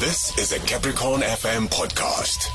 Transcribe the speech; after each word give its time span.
This 0.00 0.38
is 0.38 0.52
a 0.52 0.60
Capricorn 0.60 1.22
FM 1.22 1.66
podcast. 1.66 2.46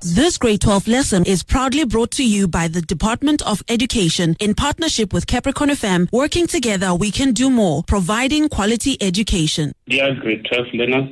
This 0.00 0.38
grade 0.38 0.60
12 0.60 0.86
lesson 0.86 1.24
is 1.24 1.42
proudly 1.42 1.84
brought 1.84 2.12
to 2.12 2.24
you 2.24 2.46
by 2.46 2.68
the 2.68 2.80
Department 2.80 3.42
of 3.42 3.64
Education 3.68 4.36
in 4.38 4.54
partnership 4.54 5.12
with 5.12 5.26
Capricorn 5.26 5.70
FM. 5.70 6.08
Working 6.12 6.46
together, 6.46 6.94
we 6.94 7.10
can 7.10 7.32
do 7.32 7.50
more, 7.50 7.82
providing 7.82 8.48
quality 8.48 8.96
education. 9.00 9.72
Dear 9.88 10.14
grade 10.14 10.46
12 10.48 10.66
learners, 10.72 11.10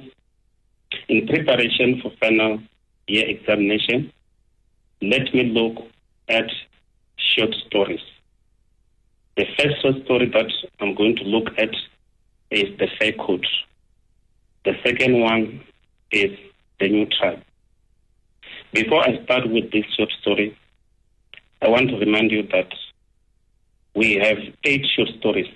in 1.09 1.27
preparation 1.27 2.01
for 2.01 2.13
final 2.21 2.61
year 3.09 3.29
examination, 3.29 4.13
let 5.03 5.35
me 5.35 5.45
look 5.45 5.85
at 6.29 6.49
short 7.17 7.53
stories. 7.67 8.01
The 9.37 9.47
first 9.59 9.83
short 9.83 10.05
story 10.05 10.31
that 10.33 10.47
I'm 10.79 10.95
going 10.95 11.17
to 11.17 11.25
look 11.25 11.49
at 11.59 11.71
is 12.53 12.79
The 12.79 12.87
Fur 13.01 13.11
Coat. 13.13 13.45
The 14.63 14.75
second 14.85 15.19
one 15.21 15.65
is 16.11 16.39
The 16.81 16.89
New 16.91 17.07
Tribe. 17.07 17.43
Before 18.73 19.03
I 19.03 19.25
start 19.25 19.51
with 19.51 19.73
this 19.73 19.87
short 19.97 20.11
story, 20.21 20.55
I 21.63 21.69
want 21.69 21.89
to 21.89 21.97
remind 21.97 22.31
you 22.31 22.47
that 22.53 22.71
we 23.95 24.17
have 24.17 24.37
eight 24.65 24.85
short 24.95 25.09
stories 25.19 25.49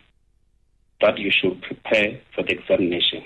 that 1.03 1.19
you 1.19 1.30
should 1.30 1.61
prepare 1.61 2.19
for 2.35 2.45
the 2.45 2.53
examination. 2.53 3.25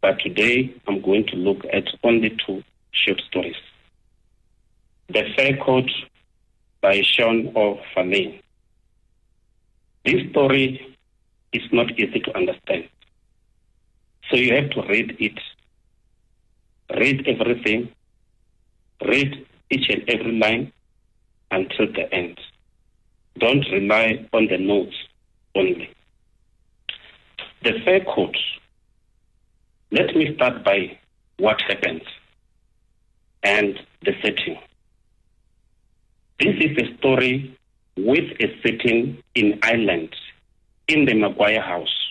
But 0.00 0.20
today 0.20 0.72
I'm 0.86 1.02
going 1.02 1.26
to 1.28 1.36
look 1.36 1.64
at 1.72 1.88
only 2.04 2.36
two 2.46 2.62
short 2.92 3.20
stories. 3.28 3.56
The 5.08 5.24
Fur 5.36 5.56
Coat 5.56 5.90
by 6.80 7.02
Sean 7.02 7.52
O. 7.56 7.80
This 10.04 10.30
story 10.30 10.96
is 11.52 11.62
not 11.72 11.90
easy 11.98 12.20
to 12.20 12.36
understand. 12.36 12.88
So 14.32 14.38
you 14.38 14.54
have 14.54 14.70
to 14.70 14.82
read 14.88 15.14
it, 15.20 15.38
read 16.96 17.28
everything, 17.28 17.90
read 19.06 19.46
each 19.68 19.90
and 19.90 20.08
every 20.08 20.32
line 20.38 20.72
until 21.50 21.92
the 21.92 22.10
end. 22.14 22.40
Don't 23.38 23.66
rely 23.70 24.26
on 24.32 24.46
the 24.46 24.56
notes 24.56 24.96
only. 25.54 25.90
The 27.62 27.78
fair 27.84 28.00
court. 28.04 28.34
Let 29.90 30.16
me 30.16 30.34
start 30.34 30.64
by 30.64 30.98
what 31.36 31.60
happens 31.68 32.02
and 33.42 33.78
the 34.02 34.12
setting. 34.22 34.56
This 36.40 36.56
is 36.58 36.78
a 36.78 36.96
story 36.96 37.54
with 37.98 38.32
a 38.40 38.46
setting 38.62 39.22
in 39.34 39.58
Ireland, 39.62 40.16
in 40.88 41.04
the 41.04 41.12
Maguire 41.12 41.60
house. 41.60 42.01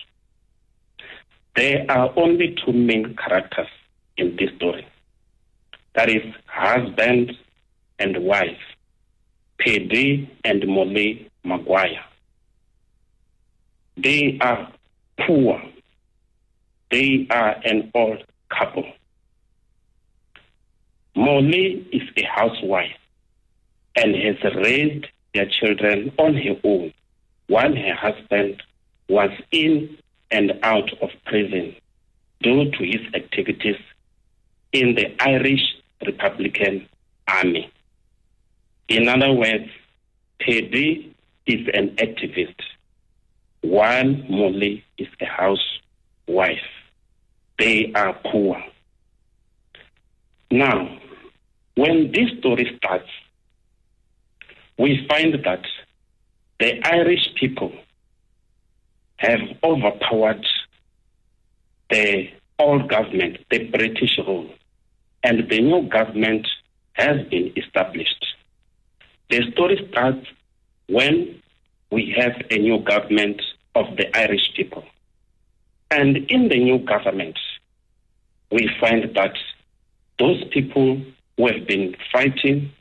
There 1.54 1.84
are 1.90 2.12
only 2.16 2.56
two 2.64 2.72
main 2.72 3.14
characters 3.16 3.68
in 4.16 4.36
this 4.36 4.50
story. 4.56 4.86
That 5.94 6.08
is 6.08 6.22
husband 6.46 7.32
and 7.98 8.24
wife, 8.24 8.56
Paddy 9.60 10.30
and 10.44 10.66
Molly 10.66 11.30
Maguire. 11.44 12.04
They 13.98 14.38
are 14.40 14.72
poor. 15.26 15.62
They 16.90 17.26
are 17.30 17.56
an 17.64 17.90
old 17.94 18.24
couple. 18.48 18.90
Molly 21.14 21.86
is 21.92 22.02
a 22.16 22.22
housewife 22.24 22.96
and 23.96 24.14
has 24.14 24.54
raised 24.54 25.06
their 25.34 25.46
children 25.46 26.12
on 26.18 26.34
her 26.34 26.56
own 26.64 26.92
while 27.48 27.74
her 27.74 27.94
husband 27.94 28.62
was 29.08 29.30
in 29.50 29.98
and 30.32 30.52
out 30.62 30.90
of 31.00 31.10
prison 31.26 31.76
due 32.42 32.70
to 32.70 32.84
his 32.84 33.00
activities 33.14 33.76
in 34.72 34.94
the 34.94 35.14
Irish 35.22 35.62
Republican 36.04 36.88
Army. 37.28 37.70
In 38.88 39.08
other 39.08 39.32
words, 39.32 39.68
Paddy 40.40 41.14
is 41.46 41.68
an 41.72 41.90
activist, 41.96 42.60
while 43.60 44.08
Molly 44.28 44.84
is 44.98 45.08
a 45.20 45.26
housewife. 45.26 46.68
They 47.58 47.92
are 47.94 48.18
poor. 48.24 48.62
Now, 50.50 50.98
when 51.76 52.10
this 52.12 52.30
story 52.38 52.72
starts, 52.76 53.08
we 54.78 55.06
find 55.08 55.34
that 55.44 55.64
the 56.58 56.80
Irish 56.86 57.34
people 57.36 57.72
have 59.22 59.40
overpowered 59.62 60.44
the 61.90 62.28
old 62.58 62.88
government, 62.88 63.38
the 63.50 63.68
British 63.70 64.18
rule, 64.18 64.50
and 65.22 65.48
the 65.48 65.60
new 65.60 65.88
government 65.88 66.46
has 66.94 67.24
been 67.28 67.52
established. 67.56 68.26
The 69.30 69.42
story 69.52 69.86
starts 69.90 70.26
when 70.88 71.40
we 71.90 72.14
have 72.18 72.32
a 72.50 72.58
new 72.58 72.80
government 72.80 73.40
of 73.76 73.96
the 73.96 74.14
Irish 74.18 74.52
people. 74.56 74.84
And 75.90 76.16
in 76.16 76.48
the 76.48 76.58
new 76.58 76.78
government, 76.78 77.38
we 78.50 78.68
find 78.80 79.14
that 79.14 79.36
those 80.18 80.42
people 80.50 81.00
who 81.36 81.46
have 81.46 81.66
been 81.66 81.94
fighting, 82.12 82.72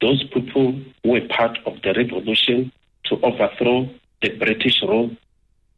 those 0.00 0.24
people 0.32 0.80
who 1.02 1.10
were 1.10 1.28
part 1.28 1.58
of 1.66 1.74
the 1.82 1.92
revolution 1.92 2.72
to 3.04 3.20
overthrow 3.22 3.88
the 4.22 4.30
British 4.30 4.82
rule 4.82 5.10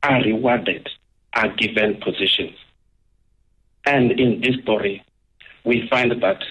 are 0.03 0.23
rewarded, 0.23 0.89
are 1.35 1.49
given 1.57 2.01
positions. 2.01 2.57
And 3.85 4.13
in 4.13 4.41
this 4.41 4.57
story, 4.63 5.05
we 5.65 5.89
find 5.89 6.11
that 6.23 6.43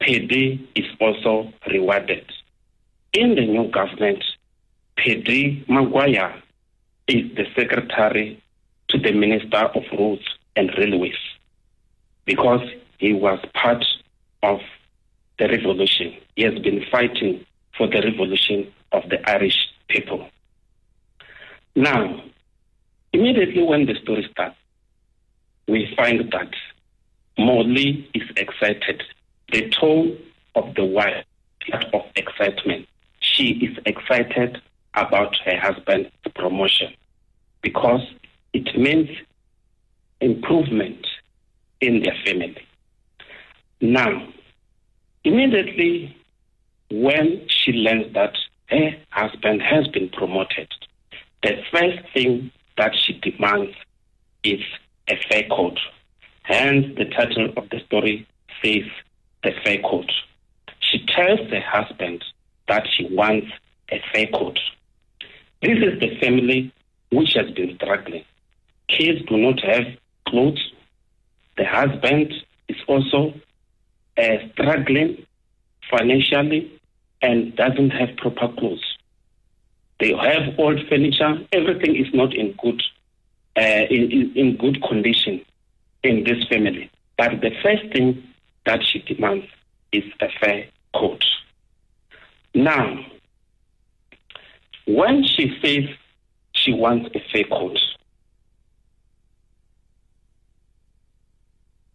Paddy 0.00 0.68
is 0.74 0.86
also 1.00 1.52
rewarded. 1.70 2.24
In 3.12 3.34
the 3.34 3.46
new 3.46 3.70
government, 3.70 4.24
Paddy 4.96 5.64
Maguire 5.68 6.42
is 7.06 7.34
the 7.36 7.46
secretary 7.56 8.42
to 8.88 8.98
the 8.98 9.12
Minister 9.12 9.58
of 9.58 9.82
Roads 9.98 10.24
and 10.56 10.70
Railways 10.76 11.16
because 12.24 12.66
he 12.98 13.12
was 13.12 13.38
part 13.54 13.84
of 14.42 14.60
the 15.38 15.48
revolution. 15.48 16.14
He 16.36 16.42
has 16.42 16.58
been 16.58 16.84
fighting 16.90 17.44
for 17.76 17.86
the 17.86 18.02
revolution 18.02 18.72
of 18.92 19.08
the 19.08 19.18
Irish 19.30 19.56
people. 19.88 20.28
Now, 21.74 22.22
immediately 23.18 23.62
when 23.64 23.86
the 23.86 23.94
story 24.02 24.26
starts, 24.30 24.56
we 25.66 25.92
find 25.96 26.30
that 26.32 26.52
Molly 27.36 28.08
is 28.14 28.22
excited. 28.36 29.02
The 29.52 29.68
tone 29.70 30.16
of 30.54 30.74
the 30.76 30.84
wife 30.84 31.24
of 31.92 32.02
excitement. 32.14 32.86
She 33.20 33.48
is 33.66 33.76
excited 33.84 34.60
about 34.94 35.36
her 35.44 35.58
husband's 35.58 36.10
promotion 36.34 36.94
because 37.60 38.02
it 38.52 38.78
means 38.78 39.10
improvement 40.20 41.04
in 41.80 42.02
their 42.02 42.14
family. 42.24 42.66
Now, 43.80 44.28
immediately 45.24 46.16
when 46.90 47.46
she 47.48 47.72
learns 47.72 48.14
that 48.14 48.34
her 48.70 48.90
husband 49.10 49.62
has 49.62 49.88
been 49.88 50.08
promoted, 50.08 50.68
the 51.42 51.62
first 51.70 51.98
thing 52.14 52.50
that 52.78 52.94
she 52.94 53.12
demands 53.14 53.74
is 54.44 54.60
a 55.08 55.16
fair 55.28 55.46
court. 55.48 55.78
Hence, 56.42 56.86
the 56.96 57.04
title 57.04 57.52
of 57.56 57.68
the 57.70 57.80
story 57.86 58.26
says 58.62 58.84
The 59.42 59.52
Fur 59.64 59.82
Coat. 59.82 60.10
She 60.80 61.04
tells 61.06 61.40
the 61.50 61.60
husband 61.60 62.24
that 62.68 62.86
she 62.96 63.06
wants 63.10 63.48
a 63.90 64.00
fair 64.12 64.26
court. 64.28 64.58
This 65.60 65.78
is 65.78 66.00
the 66.00 66.18
family 66.20 66.72
which 67.10 67.34
has 67.34 67.50
been 67.50 67.74
struggling. 67.76 68.24
Kids 68.88 69.20
do 69.28 69.36
not 69.36 69.60
have 69.64 69.84
clothes. 70.28 70.72
The 71.56 71.64
husband 71.64 72.32
is 72.68 72.76
also 72.86 73.34
uh, 74.16 74.36
struggling 74.52 75.26
financially 75.90 76.72
and 77.20 77.54
doesn't 77.56 77.90
have 77.90 78.16
proper 78.16 78.48
clothes. 78.58 78.97
They 80.00 80.14
have 80.14 80.58
old 80.58 80.86
furniture. 80.88 81.46
Everything 81.52 81.96
is 81.96 82.12
not 82.14 82.34
in 82.34 82.52
good 82.62 82.82
uh, 83.56 83.86
in, 83.90 84.32
in, 84.36 84.56
good 84.56 84.80
condition 84.82 85.44
in 86.04 86.22
this 86.22 86.46
family. 86.48 86.90
But 87.16 87.40
the 87.40 87.50
first 87.60 87.92
thing 87.92 88.22
that 88.66 88.84
she 88.84 89.00
demands 89.00 89.46
is 89.90 90.04
a 90.20 90.28
fair 90.40 90.66
court. 90.94 91.24
Now, 92.54 93.04
when 94.86 95.24
she 95.24 95.58
says 95.60 95.88
she 96.52 96.72
wants 96.72 97.10
a 97.16 97.20
fair 97.32 97.44
court, 97.44 97.78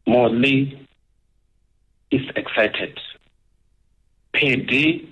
Molly 0.06 0.88
is 2.12 2.22
excited. 2.36 3.00
Paddy 4.34 5.10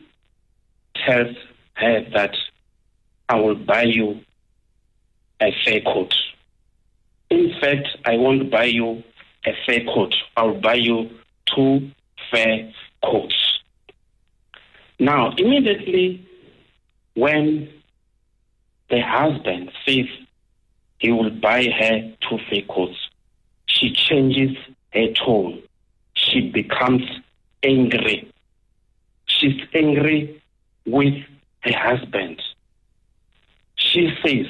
tells 0.96 1.36
her 1.76 2.06
that 2.14 2.36
I 3.32 3.36
will 3.36 3.56
buy 3.56 3.84
you 3.84 4.20
a 5.40 5.56
fair 5.64 5.80
coat. 5.80 6.14
In 7.30 7.54
fact, 7.62 7.88
I 8.04 8.18
won't 8.18 8.52
buy 8.52 8.66
you 8.66 9.04
a 9.46 9.54
fair 9.66 9.86
coat. 9.86 10.14
I'll 10.36 10.60
buy 10.60 10.74
you 10.74 11.10
two 11.46 11.92
fair 12.30 12.70
coats. 13.02 13.60
Now, 15.00 15.34
immediately 15.38 16.28
when 17.16 17.70
the 18.90 19.00
husband 19.00 19.72
says 19.86 20.08
he 21.00 21.14
will 21.14 21.30
buy 21.30 21.68
her 21.68 22.14
two 22.28 22.38
fair 22.50 22.64
coats, 22.64 23.00
she 23.66 23.94
changes 23.94 24.58
her 24.94 25.08
tone. 25.14 25.64
She 26.16 26.52
becomes 26.52 27.04
angry. 27.64 28.30
She's 29.26 29.62
angry 29.74 30.42
with 30.86 31.14
her 31.62 31.78
husband. 31.78 32.42
She 33.92 34.10
says 34.26 34.46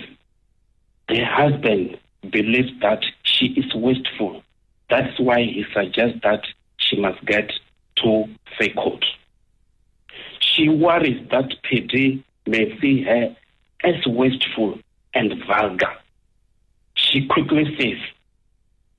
her 1.10 1.26
husband 1.26 1.98
believes 2.30 2.70
that 2.82 3.04
she 3.24 3.48
is 3.48 3.74
wasteful. 3.74 4.44
That's 4.88 5.20
why 5.20 5.40
he 5.42 5.66
suggests 5.74 6.20
that 6.22 6.46
she 6.78 7.02
must 7.02 7.26
get 7.26 7.52
two 7.96 8.26
fair 8.60 8.70
coats. 8.78 9.08
She 10.40 10.70
worries 10.70 11.28
that 11.32 11.56
Paddy 11.64 12.24
may 12.46 12.78
see 12.80 13.02
her 13.02 13.36
as 13.84 14.06
wasteful 14.06 14.78
and 15.16 15.34
vulgar. 15.48 15.96
She 16.94 17.26
quickly 17.28 17.66
says, 17.80 17.98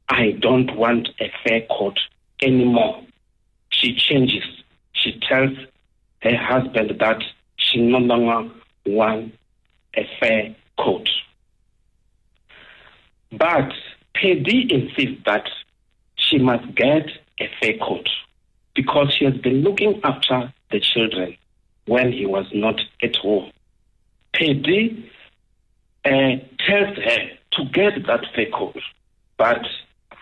I 0.09 0.33
don't 0.41 0.75
want 0.77 1.09
a 1.21 1.31
fair 1.47 1.61
court 1.67 2.01
anymore. 2.43 3.01
She 3.69 3.95
changes. 3.95 4.45
She 4.93 5.21
tells 5.21 5.57
her 6.23 6.37
husband 6.37 6.97
that 6.99 7.23
she 7.57 7.81
no 7.81 7.99
longer 7.99 8.53
wants 8.87 9.37
a 9.97 10.09
fair 10.19 10.55
coat. 10.79 11.09
But 13.31 13.73
Paddy 14.15 14.69
insists 14.73 15.23
that 15.25 15.49
she 16.17 16.39
must 16.39 16.75
get 16.75 17.09
a 17.41 17.49
fair 17.61 17.79
coat 17.79 18.09
because 18.75 19.13
she 19.13 19.25
has 19.25 19.37
been 19.39 19.63
looking 19.63 20.01
after 20.05 20.53
the 20.71 20.81
children 20.81 21.37
when 21.87 22.13
he 22.13 22.27
was 22.27 22.47
not 22.53 22.81
at 23.03 23.17
home. 23.17 23.51
Paddy 24.35 25.11
uh, 26.05 26.37
tells 26.59 26.97
her 26.97 27.31
to 27.53 27.65
get 27.73 28.07
that 28.07 28.25
fair 28.35 28.51
coat, 28.51 28.79
but 29.37 29.67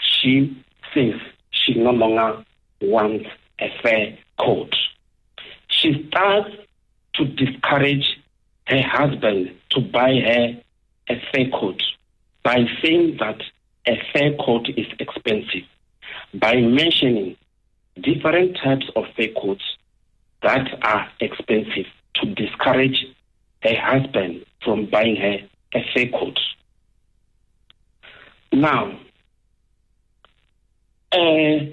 she 0.00 0.64
says 0.94 1.14
she 1.50 1.74
no 1.74 1.90
longer 1.90 2.44
wants 2.80 3.28
a 3.60 3.70
fair 3.82 4.18
coat. 4.38 4.74
She 5.68 6.06
starts 6.08 6.50
to 7.14 7.24
discourage 7.24 8.19
her 8.70 8.82
husband 8.82 9.50
to 9.70 9.80
buy 9.80 10.14
her 10.14 10.56
a 11.08 11.22
fair 11.32 11.50
coat 11.50 11.82
by 12.44 12.64
saying 12.82 13.16
that 13.18 13.42
a 13.86 14.00
fair 14.12 14.32
coat 14.36 14.68
is 14.76 14.86
expensive, 15.00 15.64
by 16.34 16.54
mentioning 16.56 17.36
different 18.00 18.56
types 18.62 18.86
of 18.94 19.04
fair 19.16 19.28
coats 19.40 19.64
that 20.42 20.68
are 20.82 21.08
expensive 21.20 21.86
to 22.14 22.34
discourage 22.34 23.04
her 23.62 23.76
husband 23.76 24.44
from 24.64 24.86
buying 24.86 25.16
her 25.16 25.38
a 25.74 25.84
fair 25.92 26.08
coat. 26.08 26.38
Now, 28.52 28.98
uh, 31.12 31.66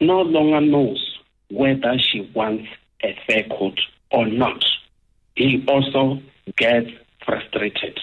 no 0.00 0.22
longer 0.22 0.60
knows 0.60 1.18
whether 1.50 1.96
she 1.98 2.30
wants 2.34 2.68
a 3.02 3.16
fair 3.26 3.44
coat 3.44 3.78
or 4.10 4.26
not. 4.26 4.64
He 5.34 5.64
also 5.68 6.20
gets 6.56 6.90
frustrated. 7.24 7.98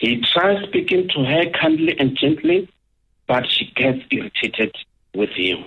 He 0.00 0.20
tries 0.32 0.64
speaking 0.68 1.08
to 1.08 1.24
her 1.24 1.50
kindly 1.50 1.98
and 1.98 2.16
gently, 2.16 2.68
but 3.26 3.46
she 3.48 3.72
gets 3.74 4.00
irritated 4.10 4.74
with 5.14 5.30
him. 5.30 5.64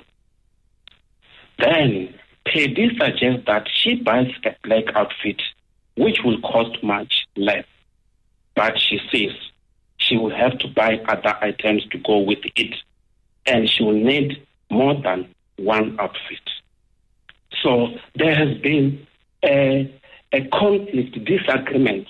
Then 1.59 2.13
Paddy 2.45 2.97
suggests 2.97 3.45
that 3.45 3.67
she 3.71 3.95
buys 3.95 4.31
a 4.45 4.55
black 4.63 4.85
outfit, 4.95 5.41
which 5.95 6.19
will 6.23 6.39
cost 6.41 6.81
much 6.83 7.27
less. 7.35 7.65
But 8.55 8.79
she 8.79 8.99
says 9.11 9.35
she 9.97 10.17
will 10.17 10.35
have 10.35 10.57
to 10.59 10.67
buy 10.67 10.99
other 11.07 11.37
items 11.41 11.85
to 11.91 11.97
go 11.99 12.19
with 12.19 12.39
it, 12.55 12.75
and 13.45 13.69
she 13.69 13.83
will 13.83 13.93
need 13.93 14.45
more 14.69 14.95
than 14.95 15.33
one 15.57 15.99
outfit. 15.99 16.39
So 17.61 17.87
there 18.15 18.35
has 18.35 18.57
been 18.57 19.05
a, 19.43 19.93
a 20.31 20.45
conflict, 20.47 21.23
disagreement 21.25 22.07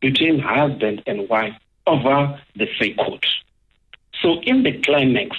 between 0.00 0.38
husband 0.38 1.02
and 1.06 1.28
wife 1.28 1.54
over 1.86 2.40
the 2.56 2.66
fake 2.78 2.96
coat. 2.98 3.24
So 4.22 4.40
in 4.42 4.62
the 4.62 4.80
climax 4.80 5.36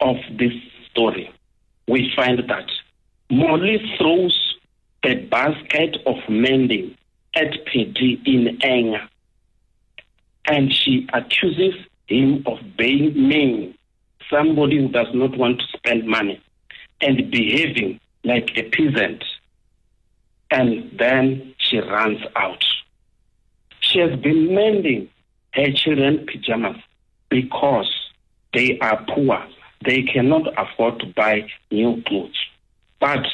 of 0.00 0.16
this 0.38 0.52
story, 0.90 1.32
we 1.86 2.12
find 2.14 2.38
that 2.48 2.70
Molly 3.30 3.94
throws 3.98 4.56
the 5.02 5.14
basket 5.14 5.96
of 6.06 6.16
mending 6.28 6.96
at 7.34 7.64
Paddy 7.66 8.20
in 8.24 8.58
anger, 8.62 9.08
and 10.46 10.72
she 10.72 11.06
accuses 11.12 11.74
him 12.06 12.42
of 12.46 12.58
being 12.76 13.28
mean, 13.28 13.74
somebody 14.30 14.78
who 14.78 14.88
does 14.88 15.08
not 15.12 15.36
want 15.36 15.60
to 15.60 15.66
spend 15.76 16.06
money, 16.06 16.40
and 17.00 17.30
behaving 17.30 18.00
like 18.28 18.50
a 18.56 18.62
peasant. 18.70 19.24
And 20.50 20.90
then 20.98 21.54
she 21.58 21.78
runs 21.78 22.20
out. 22.36 22.64
She 23.80 23.98
has 24.00 24.18
been 24.20 24.54
mending 24.54 25.08
her 25.54 25.72
children's 25.72 26.28
pajamas 26.30 26.76
because 27.30 27.90
they 28.54 28.78
are 28.80 29.04
poor. 29.08 29.44
They 29.84 30.02
cannot 30.02 30.46
afford 30.56 31.00
to 31.00 31.06
buy 31.06 31.48
new 31.70 32.02
clothes. 32.06 32.38
But 33.00 33.26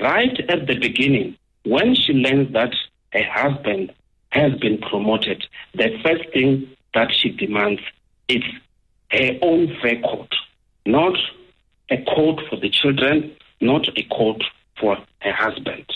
right 0.00 0.38
at 0.48 0.66
the 0.66 0.78
beginning, 0.78 1.36
when 1.64 1.94
she 1.94 2.12
learns 2.12 2.52
that 2.52 2.74
her 3.12 3.24
husband 3.24 3.92
has 4.30 4.52
been 4.60 4.78
promoted, 4.78 5.44
the 5.74 5.90
first 6.02 6.24
thing 6.32 6.68
that 6.92 7.12
she 7.12 7.30
demands 7.30 7.80
is 8.28 8.42
her 9.10 9.38
own 9.42 9.74
fair 9.80 10.00
coat, 10.02 10.32
not 10.84 11.16
a 11.90 11.96
coat 12.14 12.40
for 12.50 12.56
the 12.56 12.70
children, 12.70 13.34
not 13.60 13.88
a 13.96 14.02
coat 14.14 14.42
for 14.78 14.96
her 15.20 15.32
husband. 15.32 15.86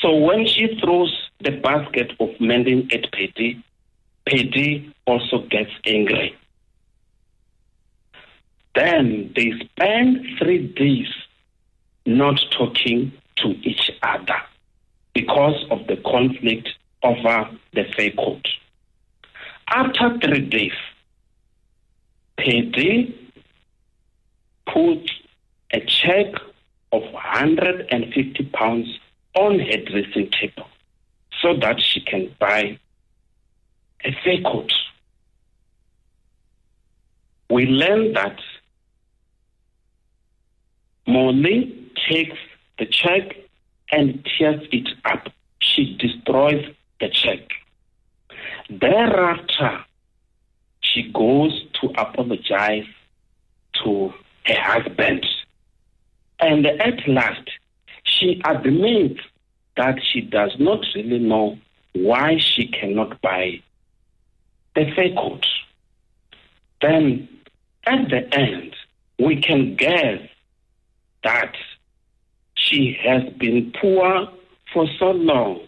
So 0.00 0.14
when 0.14 0.46
she 0.46 0.78
throws 0.82 1.14
the 1.40 1.50
basket 1.50 2.12
of 2.20 2.28
mending 2.40 2.88
at 2.92 3.12
Paddy, 3.12 3.62
Paddy 4.26 4.94
also 5.06 5.46
gets 5.50 5.70
angry. 5.84 6.36
Then 8.74 9.32
they 9.34 9.52
spend 9.60 10.26
three 10.38 10.68
days 10.68 11.08
not 12.06 12.40
talking 12.56 13.12
to 13.36 13.48
each 13.62 13.90
other 14.02 14.40
because 15.14 15.64
of 15.70 15.86
the 15.86 15.96
conflict 15.96 16.68
over 17.02 17.50
the 17.72 17.84
fair 17.96 18.10
coat. 18.12 18.46
After 19.68 20.18
three 20.18 20.40
days, 20.40 20.72
Paddy 22.36 23.16
put 24.66 25.10
a 25.72 25.80
check 25.80 26.34
of 26.92 27.02
150 27.12 28.44
pounds 28.52 28.98
on 29.34 29.58
her 29.58 29.76
dressing 29.86 30.30
table 30.30 30.66
so 31.40 31.56
that 31.56 31.80
she 31.80 32.00
can 32.00 32.34
buy 32.38 32.78
a 34.04 34.12
fair 34.24 34.40
coat. 34.42 34.72
We 37.48 37.66
learn 37.66 38.12
that 38.14 38.38
Molly 41.06 41.90
takes 42.08 42.38
the 42.78 42.86
check 42.86 43.36
and 43.90 44.24
tears 44.24 44.66
it 44.72 44.88
up. 45.04 45.28
She 45.60 45.96
destroys 45.96 46.64
the 47.00 47.08
check. 47.08 47.50
Thereafter, 48.68 49.84
she 50.80 51.10
goes 51.12 51.64
to 51.80 51.88
apologize 52.00 52.86
to 53.82 54.12
her 54.46 54.60
husband. 54.60 55.26
And 56.40 56.66
at 56.66 57.06
last, 57.06 57.50
she 58.04 58.40
admits 58.44 59.20
that 59.76 59.98
she 60.02 60.20
does 60.20 60.52
not 60.58 60.84
really 60.94 61.18
know 61.18 61.58
why 61.92 62.38
she 62.38 62.66
cannot 62.66 63.20
buy 63.20 63.62
the 64.74 64.90
fair 64.94 65.12
coat. 65.14 65.46
Then, 66.80 67.28
at 67.86 68.08
the 68.08 68.34
end, 68.34 68.74
we 69.18 69.40
can 69.40 69.76
guess 69.76 70.20
that 71.24 71.54
she 72.54 72.98
has 73.02 73.22
been 73.34 73.72
poor 73.80 74.28
for 74.72 74.86
so 74.98 75.10
long 75.10 75.66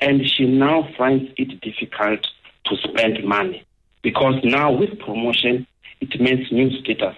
and 0.00 0.26
she 0.28 0.46
now 0.46 0.88
finds 0.96 1.30
it 1.36 1.60
difficult 1.60 2.26
to 2.64 2.76
spend 2.76 3.22
money 3.24 3.64
because 4.02 4.34
now 4.42 4.72
with 4.72 4.98
promotion 4.98 5.66
it 6.00 6.18
means 6.18 6.50
new 6.50 6.70
status, 6.80 7.16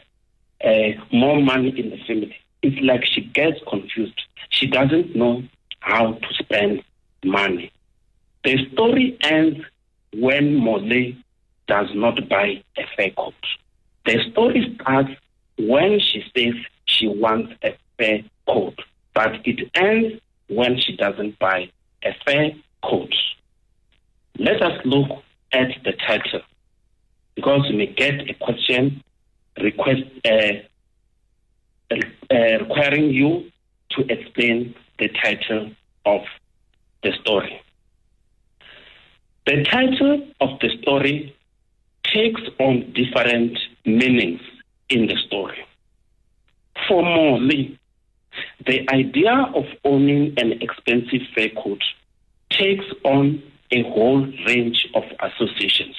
uh, 0.65 1.01
more 1.13 1.41
money 1.41 1.69
in 1.79 1.91
the 1.91 1.99
family. 1.99 2.37
It's 2.63 2.81
like 2.83 3.05
she 3.05 3.23
gets 3.23 3.59
confused. 3.69 4.21
She 4.51 4.67
doesn't 4.67 5.17
know 5.17 5.43
how 5.81 6.13
to 6.13 6.35
spend 6.35 6.83
money. 7.25 7.73
The 8.45 8.59
story 8.73 9.19
ends 9.23 9.61
when 10.15 10.57
Molly 10.57 11.23
does 11.67 11.89
not 11.95 12.29
buy 12.29 12.63
a 12.77 12.83
fair 12.97 13.11
coat. 13.11 13.35
The 14.05 14.19
story 14.31 14.77
starts 14.81 15.11
when 15.59 16.01
she 16.01 16.25
says 16.37 16.55
she 16.87 17.09
wants 17.09 17.53
a 17.63 17.77
fair 17.99 18.23
coat, 18.47 18.79
but 19.15 19.33
it 19.45 19.71
ends 19.75 20.21
when 20.49 20.79
she 20.79 20.97
doesn't 20.97 21.39
buy 21.39 21.71
a 22.05 22.15
fair 22.25 22.51
coat. 22.83 23.15
Let 24.39 24.63
us 24.63 24.81
look 24.85 25.23
at 25.53 25.69
the 25.85 25.93
title 25.93 26.41
because 27.35 27.63
we 27.71 27.77
may 27.77 27.87
get 27.87 28.29
a 28.29 28.35
question 28.35 29.03
request 29.61 30.03
uh, 30.25 30.63
Uh, 31.93 32.59
requiring 32.61 33.11
you 33.11 33.51
to 33.91 34.01
explain 34.11 34.75
the 34.99 35.09
title 35.23 35.71
of 36.07 36.23
the 37.03 37.13
story. 37.21 37.61
The 39.47 39.65
title 39.65 40.27
of 40.41 40.59
the 40.61 40.71
story 40.81 41.37
takes 42.05 42.41
on 42.59 42.93
different 42.93 43.59
meanings 43.85 44.41
in 44.89 45.07
the 45.07 45.17
story. 45.27 45.59
For 46.89 47.03
the 48.67 48.89
idea 48.91 49.33
of 49.55 49.65
owning 49.85 50.35
an 50.39 50.53
expensive 50.63 51.23
coat 51.63 51.83
takes 52.51 52.87
on 53.05 53.43
a 53.71 53.83
whole 53.83 54.25
range 54.47 54.89
of 54.95 55.05
associations. 55.21 55.97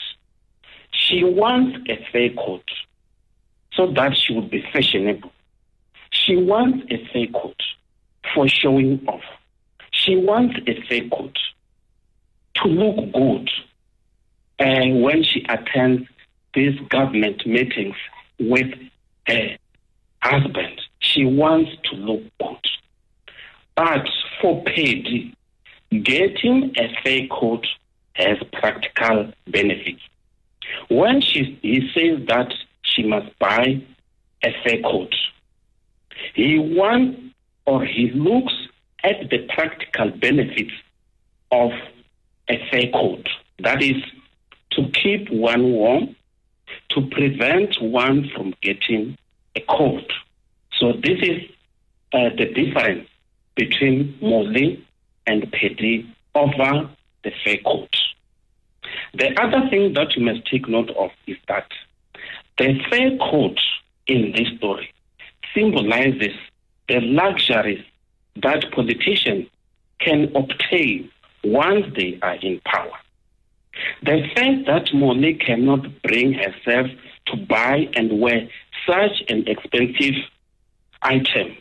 She 0.91 1.23
wants 1.23 1.77
a 1.89 2.07
fur 2.11 2.29
coat 2.29 2.67
so 3.73 3.91
that 3.91 4.15
she 4.17 4.33
would 4.33 4.49
be 4.49 4.63
fashionable. 4.73 5.31
She 6.23 6.35
wants 6.35 6.85
a 6.89 6.97
fur 7.11 7.31
coat 7.39 7.61
for 8.33 8.47
showing 8.47 9.03
off. 9.07 9.23
She 9.91 10.15
wants 10.15 10.55
a 10.67 10.81
fur 10.87 11.07
coat 11.09 11.37
to 12.55 12.67
look 12.67 13.11
good 13.13 13.49
and 14.59 15.01
when 15.01 15.23
she 15.23 15.45
attends 15.49 16.07
these 16.53 16.79
government 16.89 17.45
meetings 17.45 17.95
with 18.39 18.71
her 19.27 19.57
husband, 20.21 20.81
she 20.99 21.25
wants 21.25 21.71
to 21.85 21.95
look 21.95 22.21
good. 22.39 23.35
But 23.75 24.07
for 24.41 24.63
Paddy, 24.63 25.35
getting 25.89 26.73
a 26.77 26.95
fair 27.03 27.27
coat 27.27 27.65
has 28.13 28.37
practical 28.53 29.33
benefits. 29.47 30.01
When 30.89 31.19
she, 31.19 31.59
he 31.61 31.89
says 31.93 32.25
that 32.27 32.53
she 32.83 33.03
must 33.03 33.37
buy 33.39 33.81
a 34.43 34.51
fair 34.63 34.81
coat, 34.81 35.13
he 36.33 36.59
wants 36.59 37.19
or 37.65 37.85
he 37.85 38.11
looks 38.11 38.53
at 39.03 39.29
the 39.29 39.47
practical 39.53 40.09
benefits 40.11 40.73
of 41.51 41.71
a 42.49 42.57
fair 42.69 42.91
coat. 42.91 43.27
That 43.59 43.81
is 43.81 44.01
to 44.71 44.89
keep 44.91 45.29
one 45.29 45.71
warm, 45.73 46.15
to 46.89 47.01
prevent 47.09 47.81
one 47.81 48.29
from 48.35 48.53
getting 48.61 49.17
a 49.55 49.61
cold. 49.61 50.11
So 50.79 50.93
this 50.93 51.19
is 51.21 51.41
uh, 52.11 52.29
the 52.37 52.45
difference 52.53 53.07
between 53.55 54.17
Molly 54.21 54.85
and 55.27 55.51
Paddy 55.51 56.13
over 56.35 56.89
the 57.23 57.31
fair 57.43 57.57
coat. 57.65 57.95
The 59.13 59.39
other 59.39 59.69
thing 59.69 59.93
that 59.93 60.15
you 60.15 60.25
must 60.25 60.45
take 60.47 60.67
note 60.67 60.89
of 60.91 61.11
is 61.27 61.37
that 61.47 61.67
the 62.57 62.79
fair 62.89 63.17
coat 63.17 63.59
in 64.07 64.33
this 64.35 64.47
story 64.57 64.91
symbolizes 65.53 66.35
the 66.87 66.99
luxuries 67.01 67.83
that 68.37 68.71
politicians 68.71 69.47
can 69.99 70.31
obtain 70.35 71.09
once 71.43 71.85
they 71.95 72.19
are 72.21 72.35
in 72.35 72.59
power. 72.65 72.97
The 74.03 74.27
fact 74.35 74.65
that 74.67 74.93
Molly 74.93 75.33
cannot 75.35 76.01
bring 76.03 76.33
herself 76.33 76.87
to 77.27 77.37
buy 77.37 77.89
and 77.95 78.19
wear 78.19 78.47
such 78.87 79.23
an 79.29 79.47
expensive 79.47 80.15
item 81.01 81.57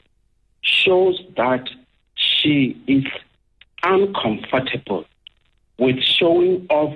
shows 0.63 1.21
that 1.37 1.69
she 2.15 2.81
is 2.87 3.05
uncomfortable 3.83 5.05
with 5.79 6.01
showing 6.03 6.67
off 6.71 6.95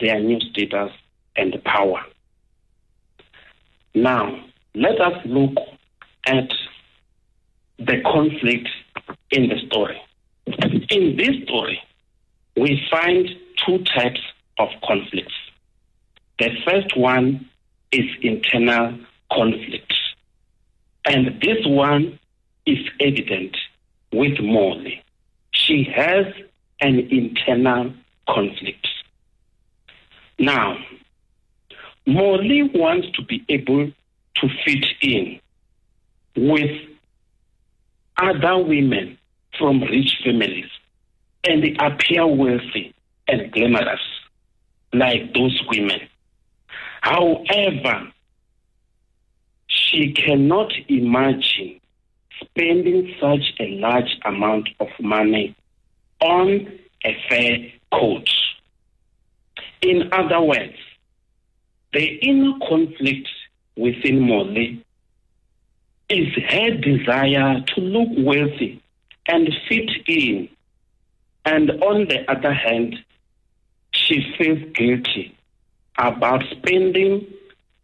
their 0.00 0.20
new 0.20 0.40
status 0.40 0.92
and 1.36 1.62
power. 1.64 2.02
Now, 3.94 4.42
let 4.74 5.00
us 5.00 5.20
look 5.26 5.54
at 6.26 6.52
the 7.78 8.00
conflict 8.02 8.68
in 9.30 9.48
the 9.48 9.58
story. 9.66 10.00
In 10.90 11.16
this 11.16 11.42
story, 11.44 11.80
we 12.56 12.80
find 12.90 13.28
two 13.64 13.82
types 13.84 14.20
of 14.58 14.68
conflicts. 14.84 15.34
The 16.38 16.50
first 16.64 16.96
one 16.96 17.48
is 17.90 18.04
internal 18.20 18.98
conflict. 19.32 19.92
And 21.04 21.40
this 21.40 21.66
one 21.66 22.18
is 22.66 22.78
evident 23.00 23.56
with 24.12 24.40
Molly. 24.40 25.02
She 25.52 25.84
has 25.94 26.26
an 26.80 26.98
internal 27.10 27.92
conflict. 28.28 28.86
Now, 30.38 30.76
Molly 32.06 32.62
wants 32.62 33.08
to 33.12 33.22
be 33.22 33.44
able 33.48 33.90
to 34.36 34.48
fit 34.64 34.84
in 35.02 35.40
with 36.36 36.70
other 38.16 38.58
women 38.58 39.18
from 39.58 39.82
rich 39.82 40.18
families 40.24 40.70
and 41.44 41.62
they 41.62 41.76
appear 41.78 42.26
wealthy 42.26 42.94
and 43.28 43.50
glamorous 43.52 44.00
like 44.92 45.32
those 45.34 45.60
women. 45.68 46.00
However, 47.00 48.12
she 49.66 50.12
cannot 50.12 50.72
imagine 50.88 51.80
spending 52.40 53.14
such 53.20 53.54
a 53.60 53.78
large 53.78 54.18
amount 54.24 54.68
of 54.80 54.88
money 55.00 55.54
on 56.20 56.78
a 57.04 57.16
fair 57.28 57.58
coat. 57.92 58.28
In 59.80 60.08
other 60.12 60.40
words, 60.40 60.76
the 61.92 62.04
inner 62.04 62.58
conflict 62.68 63.28
within 63.76 64.20
Molly 64.20 64.84
is 66.08 66.28
her 66.48 66.70
desire 66.72 67.62
to 67.74 67.80
look 67.80 68.08
wealthy 68.18 68.82
and 69.26 69.48
fit 69.68 69.90
in. 70.06 70.48
And 71.44 71.70
on 71.82 72.08
the 72.08 72.30
other 72.30 72.52
hand, 72.52 72.96
she 73.92 74.34
feels 74.38 74.62
guilty 74.74 75.36
about 75.98 76.42
spending 76.50 77.26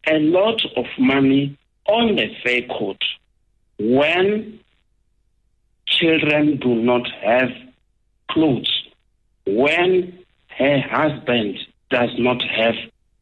a 0.07 0.19
lot 0.19 0.61
of 0.77 0.87
money 0.99 1.57
on 1.87 2.17
the 2.17 2.35
fair 2.43 2.63
coat 2.63 3.03
when 3.79 4.61
children 5.87 6.57
do 6.59 6.75
not 6.75 7.09
have 7.23 7.51
clothes, 8.31 8.89
when 9.47 10.19
her 10.57 10.81
husband 10.81 11.59
does 11.91 12.11
not 12.19 12.43
have 12.43 12.75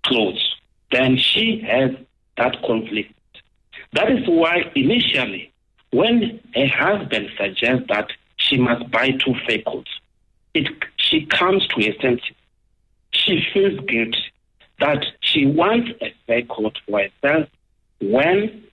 clothes, 0.05 0.55
then 0.91 1.17
she 1.17 1.61
has 1.67 1.91
that 2.37 2.62
conflict. 2.62 3.12
That 3.93 4.11
is 4.11 4.26
why 4.26 4.71
initially, 4.75 5.52
when 5.90 6.40
her 6.55 6.69
husband 6.69 7.31
suggests 7.38 7.87
that 7.88 8.11
she 8.37 8.59
must 8.59 8.90
buy 8.90 9.12
two 9.12 9.35
fair 9.47 9.62
coats, 9.62 9.90
it, 10.55 10.69
she 10.97 11.26
comes 11.26 11.66
to 11.69 11.88
a 11.88 11.99
sense 12.00 12.21
she 13.12 13.45
feels 13.52 13.78
guilty 13.87 14.25
that 14.78 15.05
she 15.21 15.47
wants 15.47 15.90
a 16.02 16.14
fair 16.26 16.43
coat 16.43 16.78
for 16.87 17.00
herself 17.00 17.49
when 18.00 18.64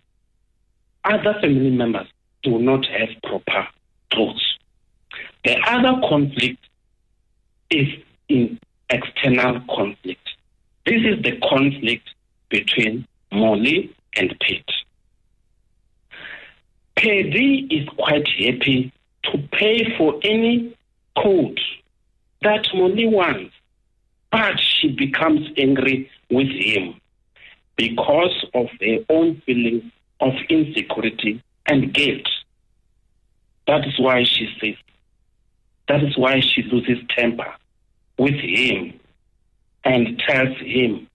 other 1.06 1.34
family 1.42 1.70
members 1.70 2.08
do 2.44 2.60
not 2.60 2.86
have 2.86 3.10
proper 3.24 3.68
clothes. 4.12 4.58
The 5.46 5.58
other 5.68 6.00
conflict 6.08 6.60
is 7.70 7.88
in 8.30 8.60
external 8.90 9.62
conflict. 9.74 10.30
This 10.86 11.02
is 11.04 11.24
the 11.24 11.40
conflict 11.50 12.10
between 12.50 13.08
Molly 13.32 13.96
and 14.16 14.36
Pete. 14.42 14.70
Paddy 17.04 17.68
is 17.70 17.88
quite 17.98 18.26
happy 18.30 18.94
to 19.24 19.38
pay 19.52 19.94
for 19.98 20.18
any 20.24 20.74
coat 21.18 21.60
that 22.42 22.66
Molly 22.74 23.06
wants 23.06 23.54
but 24.32 24.58
she 24.58 24.88
becomes 24.88 25.48
angry 25.58 26.10
with 26.32 26.48
him 26.48 26.96
because 27.76 28.46
of 28.54 28.68
her 28.80 29.00
own 29.10 29.42
feeling 29.46 29.92
of 30.22 30.32
insecurity 30.50 31.44
and 31.68 31.94
guilt. 31.94 32.28
That 33.68 33.86
is 33.86 34.00
why 34.00 34.24
she 34.24 34.50
says, 34.60 34.76
that 35.90 36.04
is 36.04 36.18
why 36.18 36.40
she 36.40 36.64
loses 36.64 37.04
temper 37.10 37.54
with 38.18 38.36
him 38.36 38.98
and 39.84 40.18
tells 40.20 40.58
him 40.58 41.08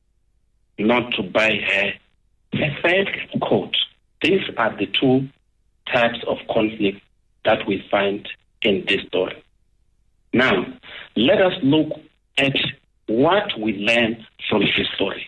not 0.79 1.13
to 1.15 1.23
buy 1.23 1.57
her 1.57 1.93
a 2.53 2.79
third 2.83 3.41
coat. 3.43 3.75
These 4.23 4.43
are 4.59 4.77
the 4.77 4.87
two 4.87 5.29
types 5.93 6.19
of 6.27 6.39
conflict 6.51 7.01
that 7.45 7.67
we 7.67 7.85
find 7.91 8.29
in 8.63 8.85
this 8.87 9.03
story. 9.07 9.43
Now, 10.33 10.67
let 11.17 11.41
us 11.41 11.55
look 11.63 11.89
at 12.37 12.57
what 13.07 13.59
we 13.59 13.73
learn 13.75 14.27
from 14.49 14.63
this 14.63 14.87
story. 14.95 15.27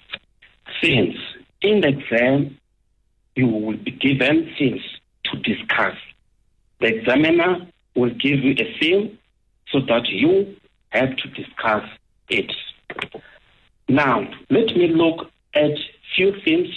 Since 0.83 1.17
in 1.62 1.81
the 1.81 1.88
exam, 1.88 2.59
you 3.35 3.47
will 3.47 3.76
be 3.76 3.93
given 3.93 4.52
things 4.59 4.83
to 5.25 5.38
discuss. 5.38 5.97
The 6.81 6.87
examiner 6.87 7.67
will 7.95 8.11
give 8.11 8.40
you 8.40 8.55
a 8.59 8.79
theme 8.79 9.19
so 9.71 9.81
that 9.81 10.09
you 10.09 10.57
have 10.90 11.17
to 11.17 11.29
discuss 11.29 11.85
it. 12.29 12.52
Now, 13.88 14.29
let 14.50 14.76
me 14.76 14.88
look 14.88 15.31
at 15.55 15.73
few 16.14 16.33
themes 16.45 16.69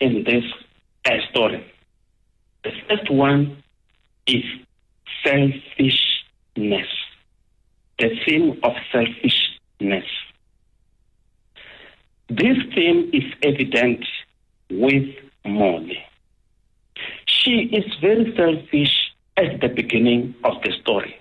in 0.00 0.24
this 0.24 0.44
uh, 1.04 1.12
story. 1.30 1.64
The 2.66 2.72
first 2.88 3.10
one 3.12 3.62
is 4.26 4.42
selfishness. 5.24 6.88
The 8.00 8.10
theme 8.26 8.58
of 8.64 8.72
selfishness. 8.90 10.04
This 12.28 12.58
theme 12.74 13.08
is 13.12 13.22
evident 13.44 14.04
with 14.68 15.14
Molly. 15.44 16.04
She 17.26 17.70
is 17.72 17.84
very 18.00 18.34
selfish 18.36 19.12
at 19.36 19.60
the 19.60 19.68
beginning 19.68 20.34
of 20.42 20.60
the 20.64 20.72
story. 20.82 21.16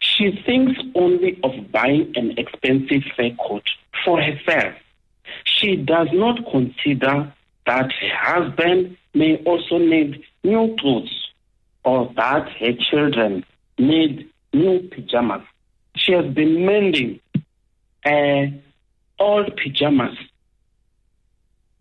She 0.00 0.32
thinks 0.44 0.80
only 0.96 1.38
of 1.44 1.70
buying 1.70 2.12
an 2.16 2.36
expensive 2.36 3.04
fur 3.16 3.30
coat 3.46 3.70
for 4.04 4.20
herself. 4.20 4.74
She 5.44 5.76
does 5.76 6.08
not 6.12 6.40
consider 6.50 7.32
that 7.66 7.92
her 7.92 8.16
husband 8.16 8.96
may 9.14 9.36
also 9.44 9.78
need 9.78 10.24
new 10.42 10.76
clothes 10.78 11.28
or 11.84 12.12
that 12.16 12.48
her 12.58 12.72
children 12.90 13.44
need 13.78 14.28
new 14.52 14.80
pajamas. 14.90 15.42
She 15.96 16.12
has 16.12 16.26
been 16.26 16.64
mending 16.66 17.20
uh, 18.04 18.46
old 19.18 19.56
pajamas 19.56 20.16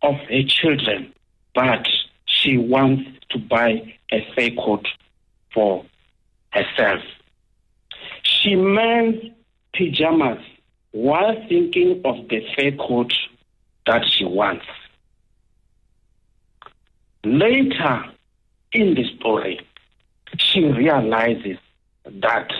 of 0.01 0.15
her 0.15 0.43
children, 0.47 1.13
but 1.53 1.87
she 2.25 2.57
wants 2.57 3.09
to 3.29 3.39
buy 3.39 3.95
a 4.11 4.27
fur 4.35 4.49
coat 4.51 4.87
for 5.53 5.85
herself. 6.51 7.01
She 8.23 8.55
mends 8.55 9.25
pajamas 9.73 10.39
while 10.91 11.35
thinking 11.47 12.01
of 12.05 12.27
the 12.29 12.45
fur 12.55 12.71
coat 12.71 13.13
that 13.85 14.05
she 14.07 14.25
wants. 14.25 14.65
Later 17.23 18.05
in 18.71 18.95
the 18.95 19.03
story, 19.17 19.59
she 20.37 20.63
realizes 20.63 21.57
that 22.05 22.51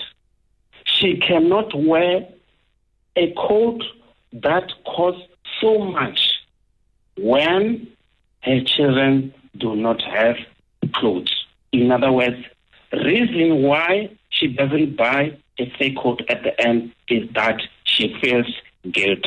she 0.86 1.18
cannot 1.18 1.76
wear 1.76 2.28
a 3.16 3.34
coat 3.34 3.84
that 4.34 4.72
costs 4.86 5.28
so 5.62 5.80
much 5.80 6.40
when 7.18 7.88
her 8.42 8.62
children 8.64 9.34
do 9.58 9.76
not 9.76 10.02
have 10.02 10.38
clothes. 10.94 11.46
In 11.72 11.92
other 11.92 12.12
words, 12.12 12.38
reason 12.92 13.64
why 13.64 14.10
she 14.30 14.48
doesn't 14.48 14.96
buy 14.96 15.38
a 15.60 15.70
fake 15.78 15.98
coat 15.98 16.22
at 16.30 16.44
the 16.44 16.60
end 16.60 16.92
is 17.08 17.30
that 17.34 17.62
she 17.84 18.16
feels 18.22 18.48
guilt. 18.92 19.26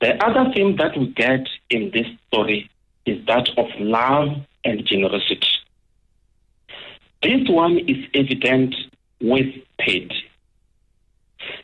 The 0.00 0.24
other 0.24 0.52
thing 0.52 0.76
that 0.76 0.96
we 0.96 1.08
get 1.08 1.48
in 1.68 1.90
this 1.92 2.06
story 2.28 2.70
is 3.04 3.24
that 3.26 3.48
of 3.58 3.66
love 3.78 4.28
and 4.64 4.84
generosity. 4.86 5.46
This 7.22 7.48
one 7.48 7.78
is 7.78 8.04
evident 8.14 8.74
with 9.20 9.54
paid. 9.78 10.12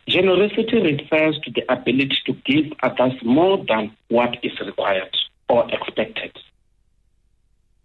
Generosity 0.08 0.80
refers 0.80 1.38
to 1.40 1.50
the 1.52 1.70
ability 1.72 2.16
to 2.26 2.32
give 2.44 2.72
others 2.82 3.12
more 3.22 3.64
than 3.68 3.96
what 4.08 4.36
is 4.42 4.58
required 4.60 5.14
or 5.48 5.70
expected. 5.72 6.36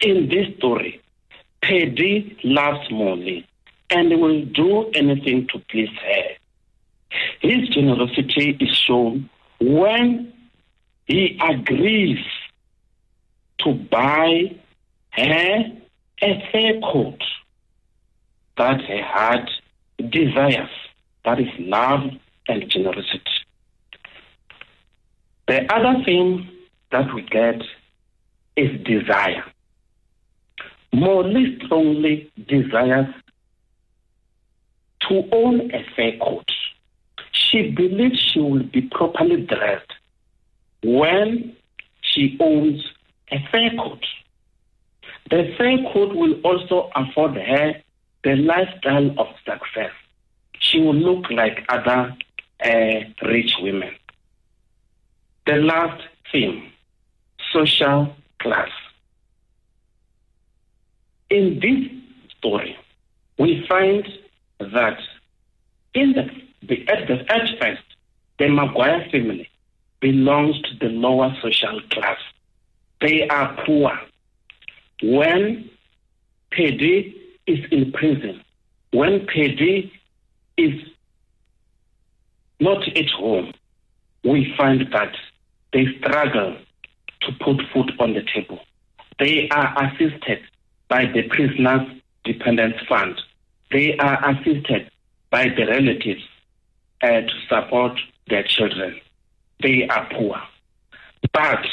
In 0.02 0.30
this 0.30 0.56
story, 0.58 1.02
Paddy 1.62 2.38
loves 2.44 2.90
Molly 2.92 3.48
and 3.90 4.10
will 4.22 4.44
do 4.46 4.90
anything 4.92 5.48
to 5.52 5.60
please 5.70 5.90
her. 6.04 6.24
His 7.42 7.70
generosity 7.70 8.58
is 8.60 8.76
shown 8.76 9.30
when 9.60 10.34
he 11.06 11.40
agrees 11.42 12.24
to 13.60 13.74
buy 13.74 14.56
her 15.16 15.64
a 16.22 16.50
fair 16.52 16.80
coat 16.82 17.22
that 18.58 18.82
her 18.82 19.04
heart 19.04 19.50
desires. 20.10 20.70
That 21.24 21.40
is 21.40 21.50
love 21.60 22.02
and 22.48 22.70
generosity. 22.70 23.22
The 25.48 25.74
other 25.74 26.04
thing 26.04 26.50
that 26.92 27.14
we 27.14 27.22
get 27.24 27.62
is 28.56 28.82
desire. 28.84 29.44
Molly 30.94 31.60
strongly 31.66 32.32
desires 32.48 33.14
to 35.02 35.24
own 35.32 35.72
a 35.72 35.86
fair 35.96 36.18
coat. 36.20 36.50
She 37.32 37.72
believes 37.72 38.20
she 38.20 38.40
will 38.40 38.64
be 38.64 38.82
properly 38.82 39.42
dressed 39.42 39.92
when 40.84 41.56
she 42.02 42.38
owns 42.40 42.82
a 43.32 43.38
fair 43.52 43.72
coat. 43.72 44.04
The 45.30 45.54
fair 45.58 45.78
coat 45.92 46.16
will 46.16 46.40
also 46.42 46.92
afford 46.96 47.36
her 47.36 47.74
the 48.24 48.36
lifestyle 48.36 49.12
of 49.20 49.28
success. 49.46 49.92
She 50.60 50.80
will 50.80 50.96
look 50.96 51.30
like 51.30 51.66
other 51.70 52.16
uh, 52.64 53.00
rich 53.28 53.56
women. 53.60 53.96
The 55.46 55.58
last 55.58 56.04
theme, 56.32 56.72
social 57.52 58.16
class. 58.40 58.70
In 61.30 61.60
this 61.60 61.92
story, 62.38 62.78
we 63.38 63.66
find 63.68 64.08
that 64.60 65.00
in 65.94 66.14
the, 66.14 66.30
the, 66.68 66.88
at, 66.88 67.08
the, 67.08 67.32
at 67.32 67.60
first, 67.60 67.84
the 68.38 68.48
Maguire 68.48 69.08
family 69.12 69.50
belongs 70.02 70.62
to 70.62 70.70
the 70.80 70.90
lower 70.94 71.36
social 71.42 71.82
class. 71.90 72.20
They 73.02 73.28
are 73.28 73.56
poor. 73.66 73.92
When 75.02 75.70
Paddy 76.52 77.16
is 77.48 77.60
in 77.72 77.92
prison, 77.92 78.42
when 78.92 79.26
Paddy 79.28 79.92
is 80.58 80.82
not 82.60 82.88
at 82.88 83.10
home, 83.10 83.54
we 84.24 84.54
find 84.58 84.88
that 84.94 85.14
they 85.74 85.86
struggle 86.00 86.56
to 87.22 87.32
put 87.44 87.62
food 87.74 87.92
on 88.00 88.14
the 88.14 88.24
table. 88.34 88.60
They 89.20 89.50
are 89.50 89.84
assisted 89.84 90.40
by 90.88 91.06
the 91.06 91.24
Prisoners 91.24 91.88
Dependence 92.24 92.76
Fund. 92.88 93.20
They 93.72 93.98
are 93.98 94.30
assisted 94.30 94.90
by 95.30 95.50
the 95.50 95.66
relatives 95.68 96.24
uh, 97.04 97.08
to 97.08 97.34
support 97.50 98.00
their 98.30 98.44
children. 98.44 99.00
They 99.62 99.88
are 99.88 100.08
poor. 100.12 100.38
But 101.34 101.66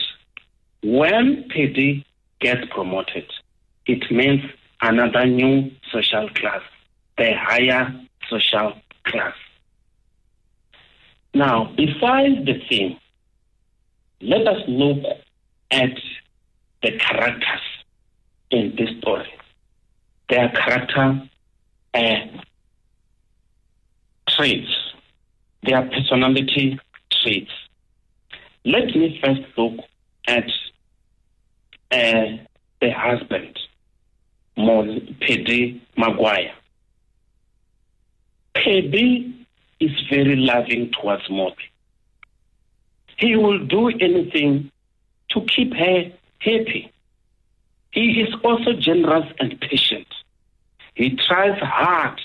when 0.82 1.48
Paddy 1.48 2.04
gets 2.42 2.66
promoted, 2.70 3.24
it 3.86 4.10
means 4.10 4.42
another 4.82 5.24
new 5.24 5.70
social 5.92 6.28
class, 6.30 6.60
the 7.16 7.32
higher 7.34 7.94
social 8.28 8.74
class. 9.04 9.34
Now, 11.34 11.72
besides 11.76 12.44
the 12.44 12.60
theme, 12.68 12.98
let 14.20 14.46
us 14.46 14.62
look 14.68 14.98
at 15.70 15.96
the 16.82 16.98
characters 16.98 17.60
in 18.50 18.74
this 18.76 18.90
story. 18.98 19.32
Their 20.28 20.50
character 20.50 21.22
uh, 21.94 22.16
traits, 24.28 24.70
their 25.62 25.82
personality 25.88 26.78
traits. 27.10 27.50
Let 28.64 28.86
me 28.94 29.18
first 29.24 29.42
look 29.56 29.84
at 30.26 30.44
uh, 31.92 32.38
the 32.80 32.90
husband, 32.90 33.58
Paddy 34.56 35.82
Maguire. 35.96 36.52
Paddy 38.54 39.46
is 39.80 39.90
very 40.10 40.36
loving 40.36 40.90
towards 40.92 41.28
Molly. 41.30 41.54
He 43.16 43.36
will 43.36 43.58
do 43.58 43.88
anything 43.88 44.70
to 45.30 45.40
keep 45.42 45.74
her 45.74 46.12
happy. 46.38 46.92
He 47.92 48.20
is 48.22 48.34
also 48.42 48.72
generous 48.72 49.30
and 49.38 49.60
patient. 49.60 50.06
He 50.94 51.16
tries 51.28 51.58
hard 51.60 52.20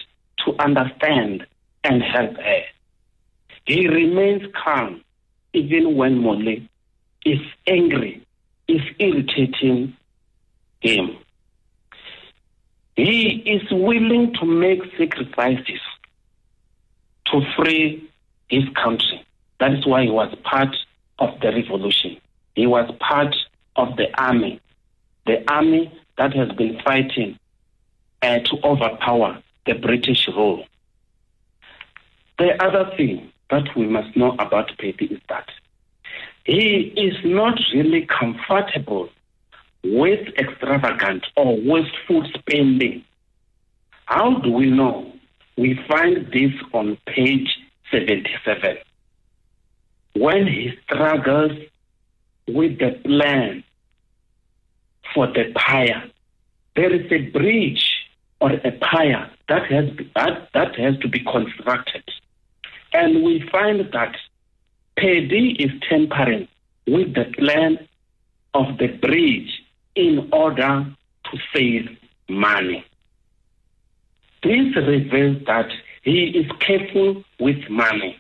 to 0.46 0.56
understand 0.60 1.46
and 1.84 2.02
help 2.02 2.36
her. 2.38 2.64
He 3.66 3.88
remains 3.88 4.44
calm 4.54 5.04
even 5.54 5.96
when 5.96 6.20
Molly 6.20 6.70
is 7.26 7.40
angry, 7.68 8.26
is 8.68 8.82
irritating 9.00 9.96
him. 10.82 11.18
He 12.96 13.44
is 13.46 13.62
willing 13.72 14.34
to 14.40 14.46
make 14.46 14.82
sacrifices 14.98 15.80
to 17.26 17.42
free 17.56 18.10
his 18.50 18.64
country. 18.82 19.24
That 19.60 19.74
is 19.74 19.86
why 19.86 20.04
he 20.04 20.10
was 20.10 20.34
part 20.44 20.76
of 21.20 21.40
the 21.42 21.52
revolution. 21.52 22.18
He 22.56 22.66
was 22.66 22.92
part 23.00 23.36
of 23.76 23.96
the 23.98 24.08
army, 24.20 24.60
the 25.26 25.50
army 25.52 25.92
that 26.18 26.34
has 26.36 26.52
been 26.54 26.80
fighting 26.84 27.38
uh, 28.22 28.40
to 28.40 28.58
overpower 28.64 29.42
the 29.66 29.74
British 29.76 30.28
rule. 30.28 30.66
The 32.40 32.62
other 32.64 32.92
thing 32.98 33.32
that 33.50 33.76
we 33.76 33.88
must 33.88 34.16
know 34.16 34.32
about 34.40 34.78
Paddy 34.78 35.06
is 35.06 35.22
that 35.30 35.50
he 36.48 36.94
is 36.96 37.14
not 37.26 37.60
really 37.74 38.08
comfortable 38.08 39.10
with 39.84 40.28
extravagant 40.40 41.26
or 41.36 41.58
wasteful 41.60 42.26
spending. 42.38 43.04
How 44.06 44.40
do 44.40 44.54
we 44.54 44.72
know? 44.72 45.12
We 45.58 45.78
find 45.90 46.32
this 46.32 46.54
on 46.74 46.98
page 47.06 47.50
77. 47.92 48.78
When 50.16 50.48
he 50.48 50.72
struggles 50.86 51.52
with 52.48 52.80
the 52.80 52.98
plan 53.04 53.66
for 55.14 55.28
the 55.28 55.54
pier, 55.54 56.02
there 56.78 56.94
is 56.94 57.12
a 57.12 57.30
bridge 57.32 58.08
or 58.40 58.52
a 58.52 58.72
pier 58.72 59.30
that 59.50 59.70
has, 59.70 59.90
that, 60.16 60.48
that 60.54 60.76
has 60.80 60.98
to 61.00 61.10
be 61.10 61.20
constructed. 61.20 62.04
And 62.94 63.26
we 63.26 63.46
find 63.52 63.82
that 63.92 64.16
Paddy 64.98 65.56
is 65.60 65.72
tampering 65.88 66.48
with 66.88 67.14
the 67.14 67.26
plan 67.38 67.88
of 68.56 68.78
the 68.80 68.88
bridge 68.88 69.62
in 69.96 70.28
order 70.32 70.86
to 71.26 71.38
save 71.54 71.96
money. 72.28 72.84
This 74.42 74.76
reveals 74.76 75.44
that 75.46 75.70
he 76.04 76.26
is 76.30 76.52
careful 76.60 77.24
with 77.40 77.70
money, 77.70 78.18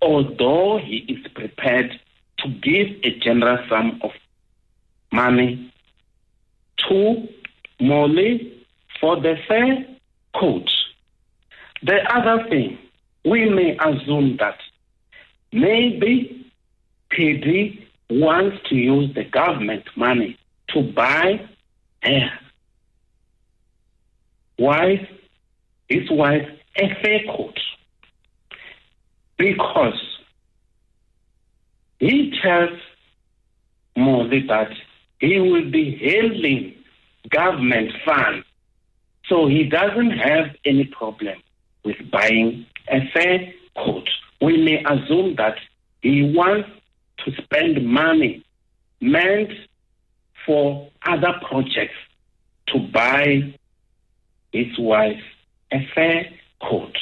although 0.00 0.78
he 0.78 0.98
is 1.08 1.26
prepared 1.34 1.98
to 2.38 2.48
give 2.48 2.88
a 3.02 3.18
generous 3.18 3.68
sum 3.68 4.00
of 4.02 4.12
money 5.10 5.72
to 6.88 7.28
Molly 7.80 8.64
for 9.00 9.16
the 9.20 9.36
fair 9.48 9.84
coat. 10.34 10.70
The 11.82 11.98
other 12.14 12.48
thing, 12.48 12.78
we 13.24 13.48
may 13.48 13.76
assume 13.78 14.36
that 14.38 14.58
maybe 15.52 16.52
Paddy 17.10 17.88
wants 18.10 18.56
to 18.68 18.74
use 18.74 19.14
the 19.14 19.24
government 19.24 19.84
money 19.96 20.38
to 20.68 20.82
buy 20.82 21.40
her 22.02 22.30
wife, 24.58 25.08
his 25.88 26.10
wife, 26.10 26.48
a 26.76 26.88
fair 27.02 27.20
coat. 27.24 27.58
Because 29.36 30.18
he 31.98 32.38
tells 32.42 32.78
Molly 33.96 34.46
that 34.48 34.70
he 35.20 35.38
will 35.38 35.70
be 35.70 35.96
handling 35.96 36.74
government 37.30 37.92
funds, 38.04 38.46
so 39.28 39.46
he 39.46 39.64
doesn't 39.64 40.12
have 40.12 40.56
any 40.64 40.84
problem 40.84 41.42
with 41.84 41.96
buying 42.10 42.66
a 42.88 43.00
fair 43.12 43.52
coat. 43.76 44.08
We 44.40 44.62
may 44.62 44.84
assume 44.84 45.36
that 45.36 45.56
he 46.02 46.32
wants 46.34 46.68
to 47.24 47.42
spend 47.42 47.84
money 47.84 48.44
meant 49.00 49.50
for 50.46 50.88
other 51.06 51.34
projects 51.48 51.94
to 52.68 52.78
buy 52.78 53.54
his 54.52 54.78
wife 54.78 55.20
a 55.72 55.86
fair 55.94 56.26
coat. 56.62 56.96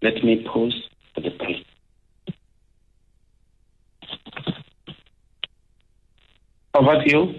Let 0.00 0.22
me 0.24 0.44
pause 0.44 0.88
for 1.14 1.20
the 1.20 1.30
break. 1.30 1.66
Over 6.74 7.04
to 7.04 7.10
you. 7.10 7.34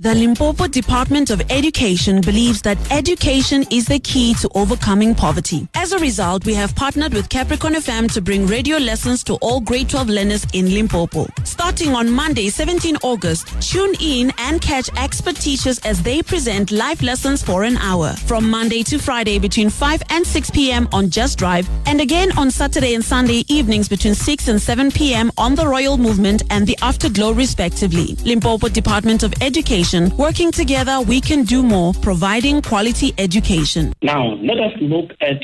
The 0.00 0.14
Limpopo 0.14 0.68
Department 0.68 1.30
of 1.30 1.42
Education 1.50 2.20
believes 2.20 2.62
that 2.62 2.78
education 2.92 3.64
is 3.68 3.86
the 3.86 3.98
key 3.98 4.32
to 4.34 4.48
overcoming 4.54 5.12
poverty. 5.12 5.66
As 5.74 5.90
a 5.90 5.98
result, 5.98 6.46
we 6.46 6.54
have 6.54 6.72
partnered 6.76 7.12
with 7.12 7.28
Capricorn 7.28 7.74
FM 7.74 8.08
to 8.12 8.20
bring 8.20 8.46
radio 8.46 8.76
lessons 8.76 9.24
to 9.24 9.34
all 9.40 9.60
grade 9.60 9.88
12 9.88 10.08
learners 10.08 10.46
in 10.52 10.72
Limpopo. 10.72 11.26
Starting 11.42 11.96
on 11.96 12.08
Monday, 12.08 12.48
17 12.48 12.98
August, 13.02 13.60
tune 13.60 13.92
in 14.00 14.32
and 14.38 14.60
catch 14.60 14.88
expert 14.96 15.34
teachers 15.34 15.80
as 15.80 16.00
they 16.00 16.22
present 16.22 16.70
live 16.70 17.02
lessons 17.02 17.42
for 17.42 17.64
an 17.64 17.76
hour. 17.78 18.12
From 18.12 18.48
Monday 18.48 18.84
to 18.84 19.00
Friday 19.00 19.40
between 19.40 19.68
5 19.68 20.00
and 20.10 20.24
6 20.24 20.50
p.m. 20.50 20.88
on 20.92 21.10
Just 21.10 21.38
Drive, 21.38 21.68
and 21.86 22.00
again 22.00 22.30
on 22.38 22.52
Saturday 22.52 22.94
and 22.94 23.04
Sunday 23.04 23.42
evenings 23.48 23.88
between 23.88 24.14
6 24.14 24.46
and 24.46 24.62
7 24.62 24.92
p.m. 24.92 25.32
on 25.36 25.56
the 25.56 25.66
Royal 25.66 25.98
Movement 25.98 26.44
and 26.50 26.68
the 26.68 26.78
Afterglow 26.82 27.32
respectively. 27.32 28.14
Limpopo 28.24 28.68
Department 28.68 29.24
of 29.24 29.34
Education 29.42 29.87
Working 29.88 30.52
together, 30.52 31.00
we 31.00 31.18
can 31.18 31.44
do 31.44 31.62
more, 31.62 31.94
providing 32.02 32.60
quality 32.60 33.14
education. 33.16 33.94
Now, 34.02 34.34
let 34.34 34.58
us 34.58 34.72
look 34.82 35.12
at 35.22 35.40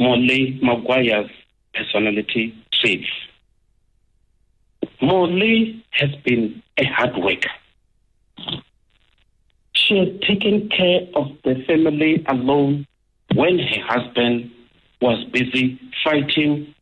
Molly 0.00 0.58
Maguire's 0.60 1.30
personality 1.72 2.52
traits. 2.72 3.06
Molly 5.00 5.84
has 5.90 6.10
been 6.24 6.60
a 6.78 6.84
hard 6.86 7.16
worker. 7.16 7.50
She 9.72 9.96
has 9.98 10.08
taken 10.26 10.68
care 10.68 11.02
of 11.14 11.28
the 11.44 11.62
family 11.68 12.24
alone 12.26 12.88
when 13.36 13.60
her 13.60 13.82
husband 13.86 14.50
was 15.00 15.24
busy 15.26 15.78
fighting 16.02 16.74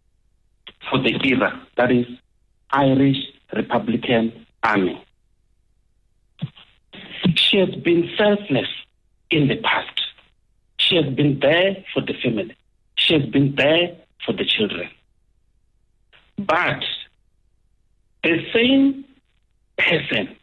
for 0.88 1.03
the 1.03 1.14
IRA, 1.23 1.61
that 1.77 1.92
is, 1.92 2.07
Irish 2.71 3.18
Republican 3.55 4.47
Army. 4.62 5.05
She 7.38 7.59
has 7.59 7.74
been 7.77 8.11
selfless 8.18 8.68
in 9.31 9.48
the 9.48 9.57
past. 9.57 10.01
She 10.79 10.96
has 10.96 11.07
been 11.14 11.38
there 11.40 11.85
for 11.94 12.03
the 12.03 12.14
family. 12.22 12.57
She 12.96 13.14
has 13.14 13.24
been 13.27 13.55
there 13.55 13.96
for 14.24 14.33
the 14.33 14.44
children. 14.44 14.90
But 16.37 16.83
the 18.24 18.44
same 18.53 19.05
person 19.79 20.37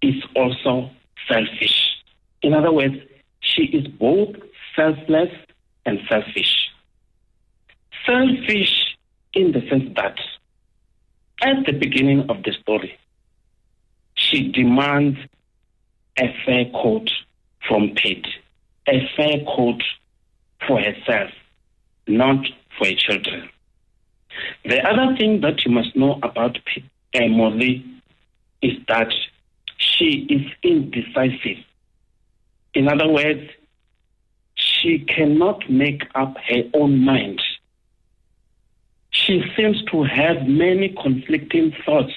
is 0.00 0.14
also 0.34 0.90
selfish. 1.28 2.02
In 2.42 2.54
other 2.54 2.72
words, 2.72 2.96
she 3.40 3.64
is 3.64 3.86
both 3.86 4.34
selfless 4.74 5.30
and 5.84 6.00
selfish. 6.08 6.70
Selfish 8.06 8.96
in 9.34 9.52
the 9.52 9.60
sense 9.68 9.90
that 9.96 10.18
at 11.42 11.66
the 11.66 11.72
beginning 11.72 12.30
of 12.30 12.42
the 12.44 12.52
story, 12.52 12.98
she 14.14 14.50
demands 14.50 15.18
a 16.18 16.34
fair 16.44 16.66
coat 16.66 17.10
from 17.66 17.90
Pete, 17.94 18.26
a 18.86 19.08
fair 19.16 19.38
coat 19.44 19.82
for 20.66 20.80
herself, 20.80 21.30
not 22.06 22.44
for 22.78 22.86
her 22.86 22.94
children. 22.94 23.48
The 24.64 24.80
other 24.82 25.16
thing 25.16 25.40
that 25.40 25.64
you 25.64 25.72
must 25.72 25.94
know 25.96 26.18
about 26.22 26.58
Emily 27.14 27.84
uh, 27.86 28.66
is 28.66 28.78
that 28.88 29.12
she 29.76 30.26
is 30.28 30.50
indecisive. 30.62 31.64
In 32.74 32.88
other 32.88 33.08
words, 33.08 33.50
she 34.54 35.00
cannot 35.00 35.68
make 35.68 36.02
up 36.14 36.36
her 36.48 36.62
own 36.74 37.04
mind. 37.04 37.42
She 39.10 39.42
seems 39.56 39.82
to 39.90 40.04
have 40.04 40.46
many 40.46 40.88
conflicting 41.00 41.74
thoughts 41.84 42.14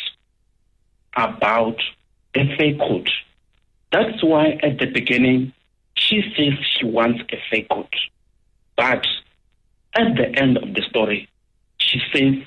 about 1.15 1.81
a 2.35 2.55
fair 2.57 2.75
coat. 2.75 3.09
That's 3.95 4.21
why 4.21 4.59
at 4.61 4.77
the 4.79 4.87
beginning 4.87 5.53
she 5.95 6.21
says 6.35 6.53
she 6.77 6.83
wants 6.85 7.21
a 7.31 7.37
fake 7.49 7.69
coat. 7.69 7.95
But 8.75 9.07
at 9.93 10.17
the 10.17 10.37
end 10.37 10.57
of 10.57 10.73
the 10.73 10.81
story, 10.81 11.29
she 11.77 12.01
says 12.11 12.45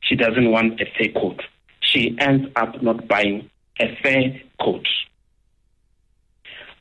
she 0.00 0.16
doesn't 0.16 0.50
want 0.50 0.80
a 0.80 0.86
fake 0.98 1.14
coat. 1.14 1.42
She 1.78 2.16
ends 2.18 2.48
up 2.56 2.82
not 2.82 3.06
buying 3.06 3.48
a 3.78 3.96
fair 4.02 4.42
coat. 4.60 4.84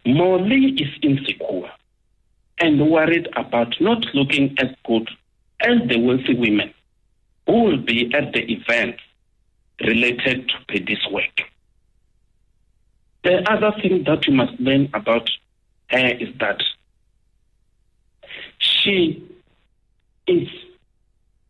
Molly 0.07 0.71
is 0.71 0.89
insecure 1.03 1.69
and 2.57 2.89
worried 2.89 3.29
about 3.35 3.75
not 3.79 4.03
looking 4.15 4.55
as 4.57 4.69
good 4.87 5.07
as 5.59 5.87
the 5.87 5.99
wealthy 5.99 6.33
women 6.33 6.73
who 7.45 7.61
will 7.61 7.77
be 7.77 8.11
at 8.15 8.33
the 8.33 8.41
event 8.53 8.95
related 9.81 10.49
to 10.49 10.55
Paddy's 10.67 11.05
work. 11.11 11.43
The 13.29 13.47
other 13.47 13.71
thing 13.79 14.05
that 14.05 14.25
you 14.25 14.33
must 14.33 14.59
learn 14.59 14.89
about 14.91 15.29
her 15.91 16.07
is 16.19 16.29
that 16.39 16.63
she 18.57 19.23
is 20.25 20.47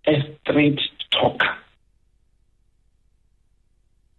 a 0.05 0.35
straight 0.41 0.81
talker. 1.09 1.55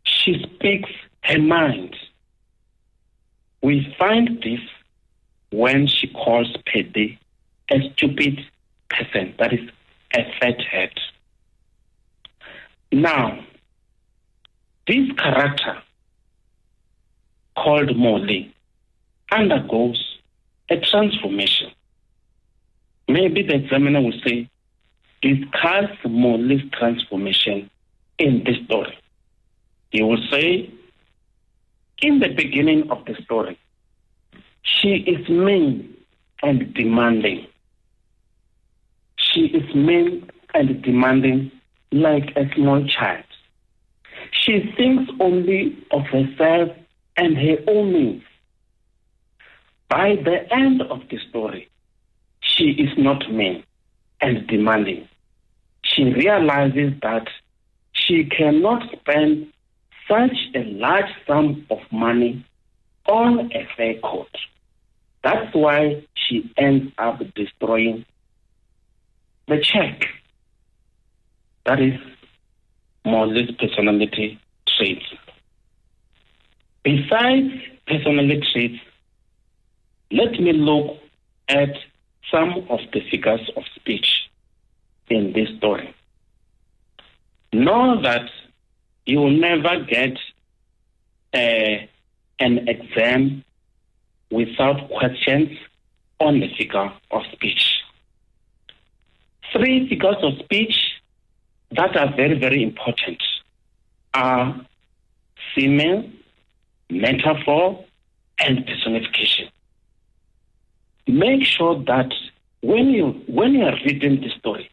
She 0.05 0.42
speaks 0.42 0.88
her 1.25 1.38
mind. 1.38 1.94
We 3.61 3.94
find 3.99 4.42
this 4.42 4.61
when 5.51 5.87
she 5.87 6.07
calls 6.07 6.57
Paddy 6.64 7.18
a 7.70 7.92
stupid 7.92 8.40
person. 8.88 9.35
That 9.38 9.53
is, 9.53 9.68
a 10.14 10.23
fat 10.40 10.62
head. 10.62 10.94
Now, 12.90 13.44
this 14.87 15.12
character 15.18 15.83
called 17.62 17.94
Molly 17.96 18.55
undergoes 19.31 20.18
a 20.70 20.77
transformation. 20.81 21.70
Maybe 23.09 23.42
the 23.42 23.55
examiner 23.57 24.01
will 24.01 24.18
say, 24.25 24.49
discuss 25.20 25.90
Molly's 26.05 26.62
transformation 26.73 27.68
in 28.18 28.44
this 28.44 28.57
story. 28.64 28.96
He 29.90 30.03
will 30.03 30.25
say, 30.31 30.70
in 32.01 32.20
the 32.20 32.29
beginning 32.29 32.90
of 32.90 33.05
the 33.05 33.14
story, 33.23 33.59
she 34.62 34.94
is 34.96 35.29
mean 35.29 35.96
and 36.42 36.73
demanding. 36.73 37.46
She 39.16 39.46
is 39.46 39.75
mean 39.75 40.31
and 40.55 40.83
demanding 40.83 41.51
like 41.92 42.33
a 42.37 42.49
small 42.55 42.87
child. 42.87 43.25
She 44.31 44.73
thinks 44.77 45.11
only 45.20 45.77
of 45.90 46.03
herself 46.07 46.70
and 47.20 47.37
her 47.37 47.59
own 47.68 47.92
needs. 47.92 48.24
By 49.90 50.16
the 50.24 50.38
end 50.50 50.80
of 50.80 51.02
the 51.11 51.18
story, 51.28 51.68
she 52.40 52.70
is 52.70 52.96
not 52.96 53.30
mean 53.30 53.62
and 54.22 54.46
demanding. 54.46 55.06
She 55.83 56.04
realizes 56.04 56.94
that 57.02 57.28
she 57.92 58.24
cannot 58.24 58.90
spend 58.92 59.52
such 60.09 60.37
a 60.54 60.64
large 60.64 61.12
sum 61.26 61.66
of 61.70 61.80
money 61.92 62.44
on 63.06 63.52
a 63.52 63.68
fair 63.76 63.94
coat. 64.00 64.35
That's 65.22 65.54
why 65.54 66.06
she 66.14 66.50
ends 66.56 66.90
up 66.96 67.20
destroying 67.35 68.06
the 69.46 69.61
check. 69.61 70.06
That 71.66 71.80
is 71.80 72.00
Moses' 73.04 73.50
personality 73.59 74.40
traits. 74.66 75.04
Besides 76.83 77.53
personality 77.87 78.43
traits, 78.53 78.83
let 80.11 80.33
me 80.40 80.53
look 80.53 80.97
at 81.49 81.77
some 82.31 82.66
of 82.69 82.81
the 82.93 83.01
figures 83.11 83.51
of 83.57 83.64
speech 83.75 84.31
in 85.09 85.33
this 85.33 85.49
story. 85.59 85.95
Know 87.53 88.01
that 88.03 88.31
you 89.07 89.19
will 89.19 89.31
never 89.31 89.85
get 89.85 90.16
uh, 91.35 91.87
an 92.38 92.69
exam 92.69 93.45
without 94.31 94.88
questions 94.90 95.59
on 96.21 96.40
the 96.40 96.49
figure 96.57 96.93
of 97.11 97.23
speech. 97.33 97.81
Three 99.53 99.88
figures 99.88 100.16
of 100.23 100.38
speech 100.38 100.77
that 101.73 101.97
are 101.97 102.14
very, 102.14 102.38
very 102.38 102.62
important 102.62 103.23
are 104.14 104.61
simile, 105.55 106.09
metaphor, 106.90 107.85
and 108.38 108.66
personification. 108.66 109.48
Make 111.07 111.44
sure 111.44 111.83
that 111.85 112.12
when 112.62 112.90
you 112.90 113.22
when 113.26 113.55
you 113.55 113.64
are 113.64 113.76
reading 113.85 114.20
the 114.20 114.31
story, 114.38 114.70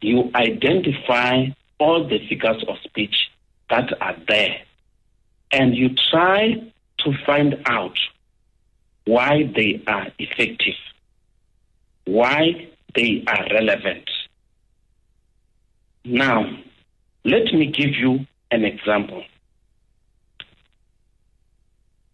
you 0.00 0.30
identify 0.34 1.46
all 1.78 2.06
the 2.06 2.18
figures 2.28 2.62
of 2.68 2.76
speech 2.84 3.30
that 3.68 3.90
are 4.00 4.16
there, 4.28 4.56
and 5.52 5.76
you 5.76 5.90
try 6.10 6.62
to 6.98 7.12
find 7.24 7.60
out 7.66 7.98
why 9.06 9.50
they 9.54 9.82
are 9.86 10.08
effective, 10.18 10.74
why 12.04 12.68
they 12.94 13.24
are 13.26 13.46
relevant. 13.52 14.08
Now, 16.04 16.46
let 17.24 17.52
me 17.52 17.66
give 17.66 17.94
you 17.94 18.26
an 18.50 18.64
example. 18.64 19.22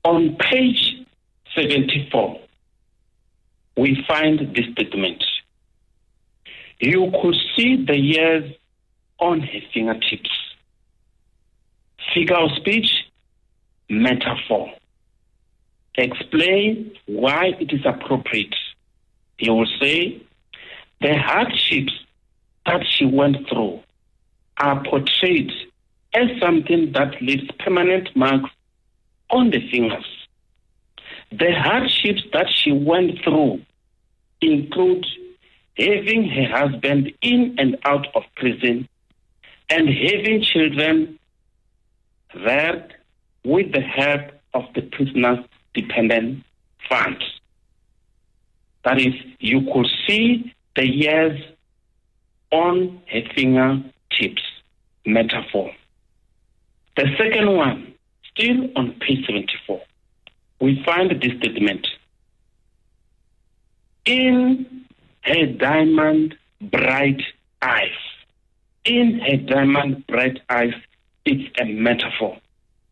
On 0.06 0.36
page 0.36 1.04
74, 1.56 2.38
we 3.76 4.04
find 4.06 4.38
this 4.54 4.66
statement. 4.70 5.24
You 6.78 7.10
could 7.20 7.34
see 7.56 7.84
the 7.84 7.98
years 7.98 8.54
on 9.18 9.40
her 9.40 9.60
fingertips. 9.74 10.30
Figure 12.14 12.36
of 12.36 12.52
speech, 12.52 12.86
metaphor. 13.90 14.70
Explain 15.96 16.92
why 17.06 17.46
it 17.58 17.72
is 17.72 17.84
appropriate. 17.84 18.54
He 19.38 19.50
will 19.50 19.66
say, 19.80 20.22
the 21.00 21.18
hardships 21.18 21.94
that 22.64 22.86
she 22.88 23.06
went 23.06 23.48
through 23.48 23.80
are 24.56 24.84
portrayed 24.84 25.50
as 26.14 26.28
something 26.40 26.92
that 26.92 27.20
leaves 27.20 27.50
permanent 27.58 28.14
marks 28.14 28.50
on 29.30 29.50
the 29.50 29.60
fingers. 29.70 30.06
The 31.30 31.52
hardships 31.54 32.22
that 32.32 32.46
she 32.48 32.72
went 32.72 33.22
through 33.24 33.62
include 34.40 35.06
having 35.76 36.28
her 36.28 36.48
husband 36.48 37.12
in 37.20 37.56
and 37.58 37.76
out 37.84 38.06
of 38.14 38.22
prison 38.36 38.88
and 39.68 39.88
having 39.88 40.42
children 40.42 41.18
reared 42.34 42.94
with 43.44 43.72
the 43.72 43.80
help 43.80 44.30
of 44.54 44.64
the 44.74 44.82
prisoner's 44.82 45.44
dependent 45.74 46.44
fund. 46.88 47.22
That 48.84 49.00
is, 49.00 49.14
you 49.40 49.62
could 49.72 49.88
see 50.06 50.54
the 50.76 50.86
years 50.86 51.40
on 52.52 53.02
her 53.10 53.22
fingertips 53.34 54.42
metaphor. 55.04 55.72
The 56.96 57.06
second 57.18 57.54
one, 57.56 57.94
still 58.36 58.68
on 58.76 58.92
page 59.00 59.24
74, 59.26 59.80
we 60.60 60.82
find 60.84 61.10
this 61.10 61.32
statement. 61.38 61.86
In 64.04 64.84
her 65.22 65.46
diamond 65.46 66.36
bright 66.60 67.22
eyes, 67.62 67.90
in 68.84 69.18
her 69.20 69.36
diamond 69.36 70.06
bright 70.06 70.40
eyes, 70.48 70.74
it's 71.24 71.50
a 71.60 71.64
metaphor. 71.64 72.38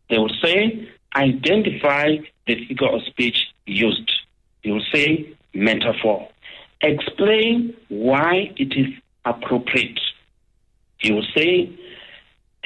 They 0.09 0.17
will 0.17 0.35
say, 0.43 0.89
identify 1.15 2.17
the 2.47 2.67
figure 2.67 2.89
of 2.89 3.01
speech 3.03 3.37
used. 3.65 4.11
You 4.63 4.73
will 4.73 4.85
say 4.93 5.33
metaphor. 5.53 6.27
Explain 6.81 7.75
why 7.87 8.53
it 8.57 8.73
is 8.75 8.93
appropriate. 9.23 9.99
You 10.99 11.15
will 11.15 11.27
say, 11.35 11.71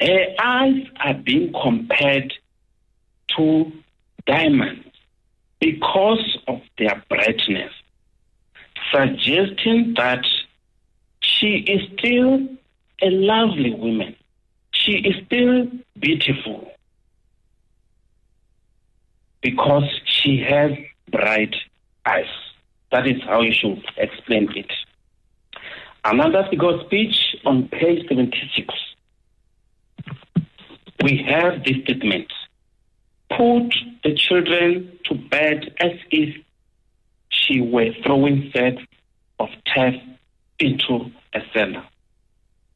her 0.00 0.26
eyes 0.38 0.82
are 1.04 1.14
being 1.14 1.52
compared 1.52 2.32
to 3.36 3.72
diamonds 4.26 4.86
because 5.60 6.38
of 6.48 6.60
their 6.78 7.02
brightness, 7.08 7.72
suggesting 8.92 9.94
that 9.96 10.24
she 11.20 11.58
is 11.58 11.82
still 11.98 12.48
a 13.02 13.10
lovely 13.10 13.74
woman. 13.74 14.16
She 14.72 14.92
is 14.92 15.14
still 15.26 15.66
beautiful 15.98 16.72
because 19.42 19.88
she 20.04 20.38
has 20.38 20.72
bright 21.10 21.54
eyes. 22.06 22.24
That 22.92 23.06
is 23.06 23.22
how 23.22 23.42
you 23.42 23.52
should 23.52 23.84
explain 23.96 24.50
it. 24.56 24.72
Another 26.04 26.46
figure 26.50 26.82
speech 26.84 27.36
on 27.44 27.68
page 27.68 28.06
76. 28.08 28.74
We 31.02 31.22
have 31.28 31.64
this 31.64 31.76
statement. 31.84 32.32
Put 33.30 33.74
the 34.02 34.14
children 34.14 34.98
to 35.04 35.14
bed 35.14 35.74
as 35.78 35.92
if 36.10 36.36
she 37.28 37.60
were 37.60 37.92
throwing 38.04 38.50
sets 38.54 38.82
of 39.38 39.48
turf 39.74 39.94
into 40.58 41.10
a 41.32 41.40
cellar. 41.52 41.84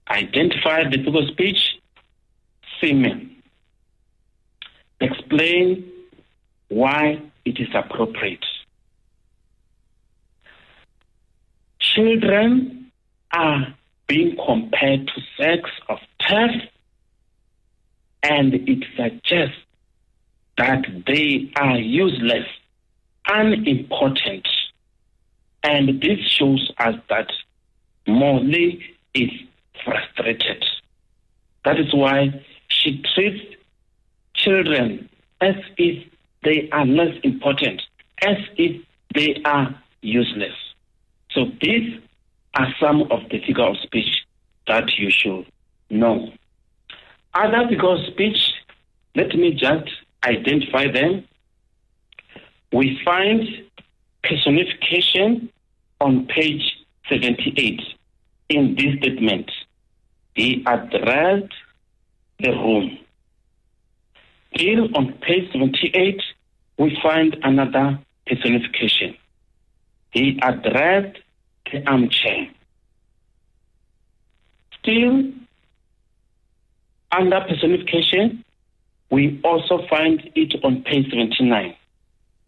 Identify 0.09 0.89
the 0.91 0.99
of 0.99 1.29
speech, 1.29 1.79
simile. 2.81 3.21
Explain 5.01 5.91
why 6.69 7.21
it 7.45 7.59
is 7.59 7.69
appropriate. 7.75 8.45
Children 11.79 12.91
are 13.33 13.75
being 14.07 14.37
compared 14.37 15.09
to 15.09 15.21
sacks 15.37 15.71
of 15.89 15.99
turf, 16.21 16.53
and 18.23 18.55
it 18.55 18.85
suggests 18.97 19.64
that 20.59 20.85
they 21.07 21.51
are 21.57 21.79
useless, 21.79 22.47
unimportant. 23.27 24.47
And 25.63 26.01
this 26.01 26.19
shows 26.21 26.71
us 26.79 26.95
that 27.09 27.31
Molly 28.07 28.85
is 29.15 29.31
frustrated. 29.85 30.65
That 31.65 31.81
is 31.81 31.95
why 31.95 32.45
she 32.69 33.03
treats 33.15 33.57
children 34.35 35.09
as 35.41 35.55
if 35.79 36.07
they 36.43 36.69
are 36.71 36.85
less 36.85 37.15
important, 37.23 37.83
as 38.23 38.37
if 38.57 38.83
they 39.15 39.41
are 39.45 39.75
useless. 40.03 40.55
So 41.31 41.47
these 41.61 41.99
are 42.55 42.69
some 42.79 43.03
of 43.11 43.29
the 43.31 43.41
figure 43.41 43.65
of 43.65 43.77
speech 43.79 44.27
that 44.67 44.97
you 44.99 45.11
should 45.11 45.47
know. 45.91 46.33
Other 47.35 47.67
figures 47.69 48.01
of 48.01 48.13
speech, 48.13 48.39
let 49.17 49.35
me 49.35 49.53
just 49.53 49.91
identify 50.25 50.91
them. 50.91 51.25
We 52.73 53.01
find 53.05 53.47
personification 54.23 55.51
on 56.01 56.27
page 56.27 56.63
78 57.09 57.81
in 58.49 58.75
this 58.75 58.97
statement. 58.99 59.51
He 60.35 60.65
addressed 60.67 61.53
the 62.41 62.51
room. 62.51 62.99
Still 64.55 64.97
on 64.97 65.13
page 65.21 65.51
78, 65.53 66.21
we 66.79 66.99
find 67.03 67.37
another 67.43 67.99
personification. 68.27 69.17
He 70.11 70.39
addressed 70.43 71.19
the 71.71 71.89
armchair. 71.89 72.49
Still, 74.81 75.33
under 77.11 77.41
personification, 77.41 78.45
we 79.11 79.41
also 79.45 79.87
find 79.89 80.31
it 80.35 80.55
on 80.65 80.83
page 80.83 81.11
79. 81.11 81.75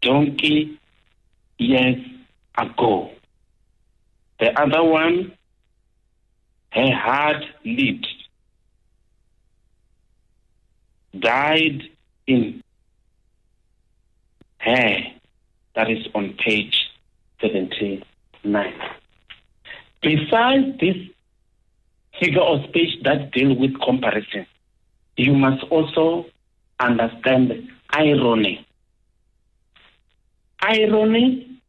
Donkey 0.01 0.79
years 1.57 1.97
ago. 2.57 3.11
The 4.39 4.59
other 4.59 4.83
one, 4.83 5.33
her 6.71 6.91
heart 6.93 7.43
lived, 7.65 8.07
died 11.17 11.83
in 12.27 12.63
her. 14.59 14.97
That 15.75 15.89
is 15.89 16.07
on 16.13 16.35
page 16.43 16.75
79. 17.41 18.73
Besides 20.01 20.79
this 20.79 20.95
figure 22.19 22.41
of 22.41 22.63
speech 22.69 23.01
that 23.03 23.31
deal 23.31 23.55
with 23.55 23.79
comparison, 23.81 24.45
you 25.15 25.33
must 25.33 25.63
also 25.71 26.25
understand 26.79 27.69
irony. 27.89 28.65
Irony 30.61 31.59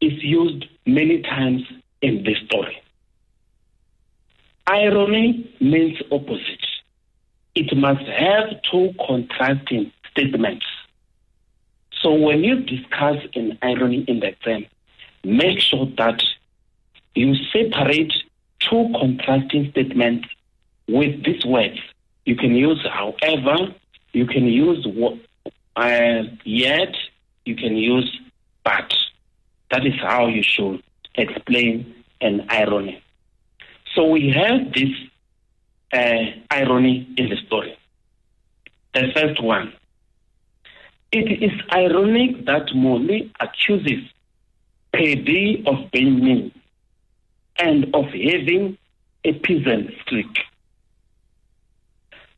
is 0.00 0.22
used 0.22 0.66
many 0.86 1.22
times 1.22 1.62
in 2.00 2.24
this 2.24 2.38
story. 2.46 2.76
Irony 4.66 5.54
means 5.60 5.98
opposite. 6.10 6.66
It 7.54 7.76
must 7.76 8.04
have 8.06 8.62
two 8.70 8.94
contrasting 9.06 9.92
statements. 10.10 10.64
So 12.00 12.12
when 12.12 12.42
you 12.42 12.60
discuss 12.60 13.16
an 13.34 13.58
irony 13.62 14.04
in 14.08 14.20
the 14.20 14.28
exam, 14.28 14.66
make 15.24 15.60
sure 15.60 15.86
that 15.98 16.22
you 17.14 17.34
separate 17.52 18.12
two 18.58 18.92
contrasting 18.98 19.70
statements 19.70 20.28
with 20.88 21.24
these 21.24 21.44
words. 21.44 21.78
You 22.24 22.36
can 22.36 22.54
use 22.54 22.84
however, 22.90 23.74
you 24.12 24.26
can 24.26 24.46
use 24.46 24.86
uh, 25.76 26.22
yet, 26.44 26.94
you 27.44 27.56
can 27.56 27.76
use 27.76 28.20
but. 28.64 28.92
That 29.70 29.86
is 29.86 29.94
how 30.00 30.26
you 30.26 30.42
should 30.42 30.82
explain 31.14 31.94
an 32.20 32.46
irony. 32.50 33.02
So 33.94 34.06
we 34.06 34.30
have 34.30 34.72
this 34.72 34.90
uh, 35.92 36.30
irony 36.50 37.08
in 37.16 37.30
the 37.30 37.36
story. 37.46 37.76
The 38.94 39.10
first 39.14 39.42
one. 39.42 39.72
It 41.10 41.42
is 41.42 41.52
ironic 41.70 42.46
that 42.46 42.74
Molly 42.74 43.30
accuses 43.40 44.02
Paddy 44.94 45.62
of 45.66 45.90
being 45.90 46.24
mean 46.24 46.52
and 47.58 47.94
of 47.94 48.06
having 48.06 48.78
a 49.24 49.32
peasant 49.34 49.90
streak. 50.02 50.38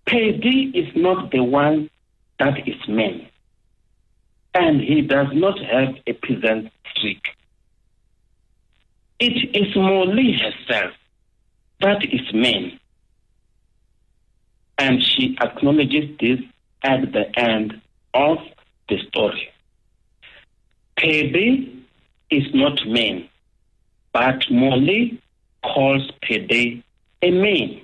Paddy 0.06 0.70
is 0.74 0.94
not 0.94 1.30
the 1.30 1.42
one 1.42 1.90
that 2.38 2.68
is 2.68 2.88
mean, 2.88 3.28
and 4.54 4.80
he 4.80 5.00
does 5.00 5.28
not 5.32 5.58
have 5.58 5.96
a 6.06 6.12
peasant 6.12 6.70
streak. 6.94 7.28
It 9.18 9.56
is 9.56 9.74
Molly 9.74 10.32
herself 10.32 10.92
that 11.80 12.04
is 12.04 12.32
mean, 12.32 12.78
and 14.78 15.02
she 15.02 15.36
acknowledges 15.40 16.10
this 16.20 16.40
at 16.82 17.12
the 17.12 17.38
end 17.38 17.80
of 18.12 18.38
the 18.88 18.98
story. 19.08 19.48
Paddy 20.96 21.84
is 22.30 22.44
not 22.54 22.86
mean, 22.86 23.28
but 24.12 24.44
Molly 24.50 25.20
calls 25.62 26.10
Paddy 26.22 26.82
a 27.22 27.30
man. 27.30 27.80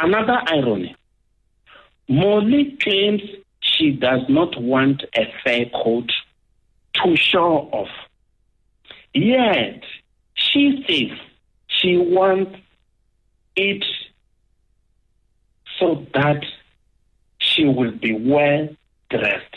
Another 0.00 0.38
irony. 0.46 0.94
Molly 2.08 2.76
claims 2.80 3.20
she 3.60 3.90
does 3.90 4.20
not 4.28 4.60
want 4.60 5.02
a 5.14 5.24
fur 5.42 5.64
coat 5.82 6.12
to 6.94 7.16
show 7.16 7.68
off. 7.72 7.88
Yet, 9.12 9.82
she 10.34 10.84
says 10.86 11.18
she 11.66 11.96
wants 11.96 12.56
it 13.56 13.84
so 15.80 16.06
that 16.14 16.44
she 17.38 17.64
will 17.64 17.90
be 17.90 18.12
well 18.12 18.68
dressed. 19.10 19.56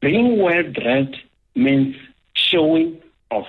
Being 0.00 0.42
well 0.42 0.64
dressed 0.64 1.16
means 1.54 1.94
showing 2.34 3.00
off. 3.30 3.46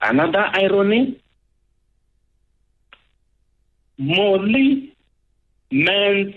Another 0.00 0.46
irony 0.54 1.20
Molly 3.98 4.94
mends 5.70 6.36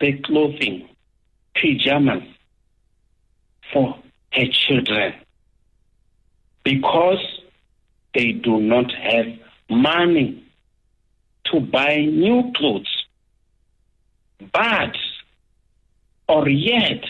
the 0.00 0.12
clothing, 0.24 0.88
pajamas 1.54 2.24
for 3.72 3.96
her 4.32 4.46
children 4.50 5.14
because 6.64 7.40
they 8.14 8.32
do 8.32 8.60
not 8.60 8.90
have 8.92 9.26
money 9.68 10.42
to 11.44 11.60
buy 11.60 11.96
new 11.96 12.52
clothes. 12.56 13.04
But, 14.52 14.96
or 16.28 16.48
yet, 16.48 17.04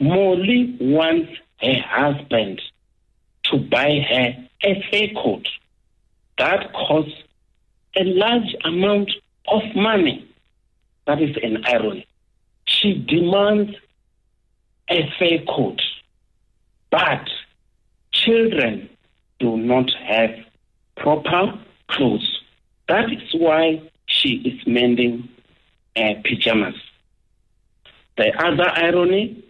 Molly 0.00 0.76
wants 0.80 1.32
her 1.60 1.80
husband 1.80 2.60
to 3.44 3.58
buy 3.58 4.00
her 4.00 4.48
a 4.62 4.84
fur 4.90 5.22
coat 5.22 5.48
that 6.38 6.72
costs 6.72 7.22
a 7.96 8.04
large 8.04 8.54
amount 8.64 9.10
of 9.48 9.62
money. 9.74 10.28
That 11.06 11.20
is 11.20 11.36
an 11.42 11.64
irony. 11.64 12.06
She 12.66 12.94
demands 12.94 13.72
a 14.88 15.10
fur 15.18 15.38
coat, 15.48 15.80
but 16.90 17.28
children 18.12 18.88
do 19.38 19.56
not 19.56 19.90
have 20.06 20.30
proper 20.96 21.58
clothes. 21.88 22.40
That 22.88 23.12
is 23.12 23.34
why 23.34 23.82
she 24.06 24.36
is 24.36 24.66
mending 24.66 25.28
uh, 25.96 26.14
pajamas. 26.24 26.74
The 28.16 28.32
other 28.38 28.68
irony, 28.70 29.44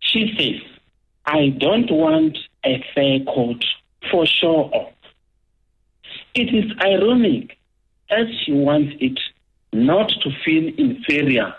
she 0.00 0.34
says, 0.38 0.78
I 1.24 1.48
don't 1.58 1.90
want 1.90 2.38
a 2.64 2.84
fur 2.94 3.18
coat 3.32 3.64
for 4.10 4.24
off. 4.44 4.92
It 6.38 6.54
is 6.54 6.70
ironic 6.80 7.58
as 8.10 8.28
she 8.44 8.52
wants 8.52 8.94
it 9.00 9.18
not 9.72 10.08
to 10.22 10.30
feel 10.44 10.72
inferior 10.78 11.52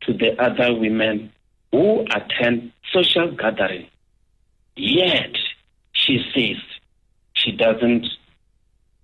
to 0.00 0.12
the 0.12 0.30
other 0.42 0.74
women 0.74 1.30
who 1.70 2.04
attend 2.12 2.72
social 2.92 3.30
gathering. 3.30 3.86
Yet 4.74 5.36
she 5.92 6.18
says 6.34 6.60
she 7.34 7.52
doesn't 7.52 8.08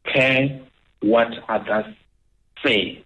care 0.05 0.61
what 0.99 1.29
others 1.49 1.95
say. 2.64 3.05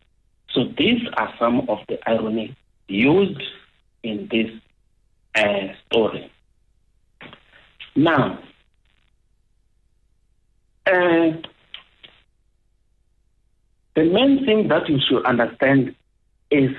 So 0.49 0.65
these 0.79 1.03
are 1.19 1.35
some 1.39 1.69
of 1.69 1.81
the 1.91 1.99
irony 2.09 2.57
used 2.89 3.43
in 4.03 4.29
this 4.31 4.51
uh, 5.35 5.75
story. 5.85 6.33
Now, 7.95 8.39
uh, 10.87 11.33
the 13.95 14.05
main 14.05 14.45
thing 14.45 14.69
that 14.69 14.89
you 14.89 14.99
should 15.01 15.25
understand 15.25 15.95
is 16.51 16.71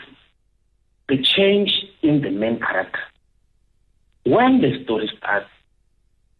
the 1.08 1.22
change 1.22 1.86
in 2.02 2.22
the 2.22 2.30
main 2.30 2.60
character. 2.60 3.00
When 4.24 4.62
the 4.62 4.84
story 4.84 5.12
starts, 5.18 5.50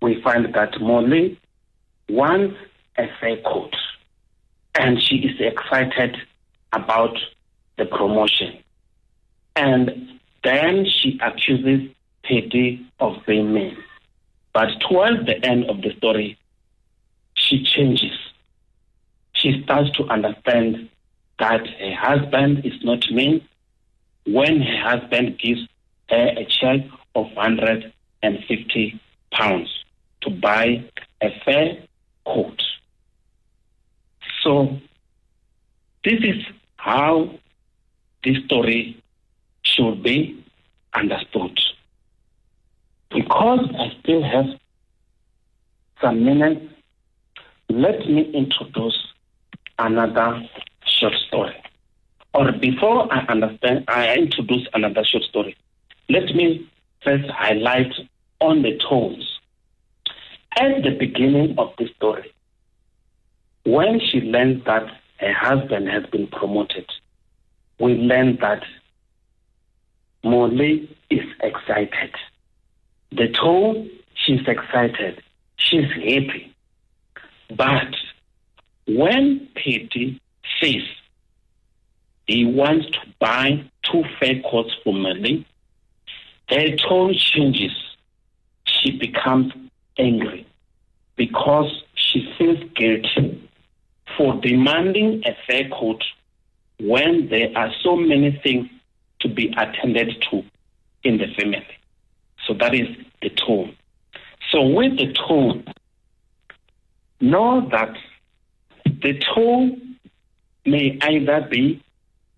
we 0.02 0.22
find 0.22 0.54
that 0.54 0.80
Molly 0.82 1.40
wants 2.10 2.56
a 2.98 3.08
fur 3.20 3.38
coat 3.46 3.76
and 4.76 5.02
she 5.02 5.18
is 5.18 5.40
excited 5.40 6.18
about 6.72 7.16
the 7.78 7.86
promotion. 7.86 8.58
And 9.56 10.20
then 10.44 10.86
she 10.86 11.20
accuses 11.22 11.90
Paddy 12.24 12.86
of 13.00 13.18
being 13.28 13.54
mean. 13.54 13.78
But 14.54 14.70
towards 14.88 15.26
the 15.26 15.44
end 15.46 15.66
of 15.66 15.82
the 15.82 15.94
story, 15.98 16.38
she 17.36 17.64
changes. 17.64 18.18
She 19.44 19.62
starts 19.62 19.92
to 19.98 20.06
understand 20.06 20.90
that 21.38 21.68
her 21.68 21.96
husband 21.96 22.66
is 22.66 22.82
not 22.82 23.04
mean 23.12 23.46
when 24.26 24.62
her 24.62 24.90
husband 24.90 25.38
gives 25.38 25.60
her 26.10 26.28
a 26.38 26.46
check 26.46 26.80
of 27.14 27.26
150 27.34 29.02
pounds 29.34 29.84
to 30.22 30.30
buy 30.30 30.86
a 31.22 31.30
fur 31.44 31.78
coat. 32.26 32.62
So, 34.44 34.80
this 36.06 36.22
is 36.22 36.42
how 36.78 37.38
this 38.24 38.38
story 38.46 39.04
should 39.64 40.04
be 40.04 40.42
understood. 40.94 41.60
Because 43.10 43.70
I 43.78 43.92
still 44.00 44.24
have 44.24 44.46
some 46.02 46.24
minutes, 46.24 46.62
let 47.68 48.08
me 48.08 48.32
introduce 48.34 49.13
another 49.80 50.42
short 50.86 51.14
story. 51.28 51.56
Or 52.34 52.52
before 52.52 53.12
I 53.14 53.26
understand, 53.28 53.86
I 53.88 54.16
introduce 54.16 54.68
another 54.74 55.04
short 55.04 55.24
story. 55.24 55.56
Let 56.10 56.36
me 56.36 56.68
first 57.04 57.30
highlight 57.30 57.94
on 58.40 58.62
the 58.62 58.78
tones. 58.78 59.40
At 60.58 60.84
the 60.84 60.92
beginning 60.92 61.56
of 61.58 61.74
the 61.78 61.88
story, 61.96 62.32
when 63.66 64.00
she 64.00 64.22
learned 64.22 64.64
that 64.66 64.86
her 65.18 65.34
husband 65.34 65.90
has 65.90 66.06
been 66.08 66.28
promoted, 66.28 66.86
we 67.80 67.94
learn 67.94 68.38
that 68.42 68.64
Molly 70.24 70.96
is 71.10 71.26
excited. 71.42 72.16
The 73.12 73.30
tone, 73.30 73.90
she's 74.16 74.48
excited, 74.48 75.22
she's 75.58 75.90
happy. 75.92 76.54
But 77.56 77.96
when 78.88 79.48
Paddy 79.56 80.22
says 80.62 80.84
he 82.28 82.46
wants 82.46 82.88
to 82.92 83.00
buy 83.20 83.64
two 83.84 84.04
fur 84.20 84.42
coats 84.50 84.74
for 84.84 84.94
Molly, 84.94 85.46
her 86.50 86.76
tone 86.78 87.14
changes. 87.16 87.72
She 88.66 88.92
becomes 88.92 89.54
angry 89.98 90.46
because 91.16 91.84
she 91.96 92.34
feels 92.38 92.60
guilty 92.76 93.50
for 94.18 94.36
demanding 94.42 95.24
a 95.26 95.36
fur 95.48 95.68
coat 95.70 96.04
when 96.80 97.30
there 97.30 97.50
are 97.56 97.72
so 97.82 97.96
many 97.96 98.40
things 98.44 98.68
to 99.20 99.30
be 99.30 99.54
attended 99.58 100.22
to 100.30 100.44
in 101.04 101.18
the 101.18 101.28
family. 101.40 101.66
So 102.46 102.54
that 102.56 102.74
is 102.74 102.88
the 103.22 103.30
tone. 103.30 103.76
So 104.52 104.62
with 104.66 104.98
the 104.98 105.14
tone, 105.14 105.66
know 107.22 107.68
that 107.72 107.96
the 109.04 109.20
tone 109.36 109.98
may 110.66 110.98
either 111.02 111.48
be 111.50 111.84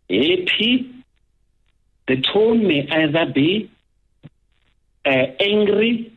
happy, 0.10 0.92
the 2.08 2.22
tone 2.22 2.68
may 2.68 2.88
either 2.90 3.32
be 3.32 3.72
uh, 5.06 5.10
angry, 5.40 6.12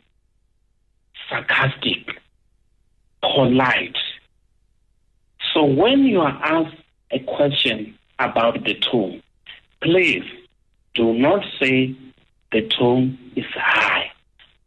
sarcastic, 1.28 2.20
polite. 3.22 3.96
So 5.52 5.64
when 5.64 6.04
you 6.04 6.20
are 6.20 6.38
asked 6.42 6.76
a 7.10 7.18
question 7.20 7.98
about 8.18 8.64
the 8.64 8.74
tone, 8.74 9.22
please 9.82 10.24
do 10.94 11.12
not 11.12 11.44
say 11.60 11.94
the 12.52 12.66
tone 12.68 13.18
is 13.36 13.46
high. 13.54 14.10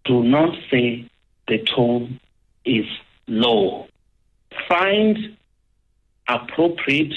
Do 0.05 0.23
not 0.23 0.55
say 0.69 1.09
the 1.47 1.59
tone 1.59 2.19
is 2.65 2.85
low. 3.27 3.87
Find 4.67 5.37
appropriate 6.31 7.13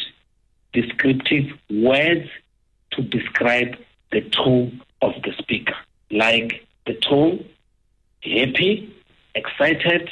descriptive 0.73 1.47
words 1.71 2.29
to 2.93 3.03
describe 3.03 3.77
the 4.13 4.21
tone 4.31 4.83
of 5.03 5.13
the 5.23 5.33
speaker, 5.39 5.77
like 6.11 6.67
the 6.87 6.95
tone 6.95 7.45
happy, 8.23 8.95
excited, 9.35 10.11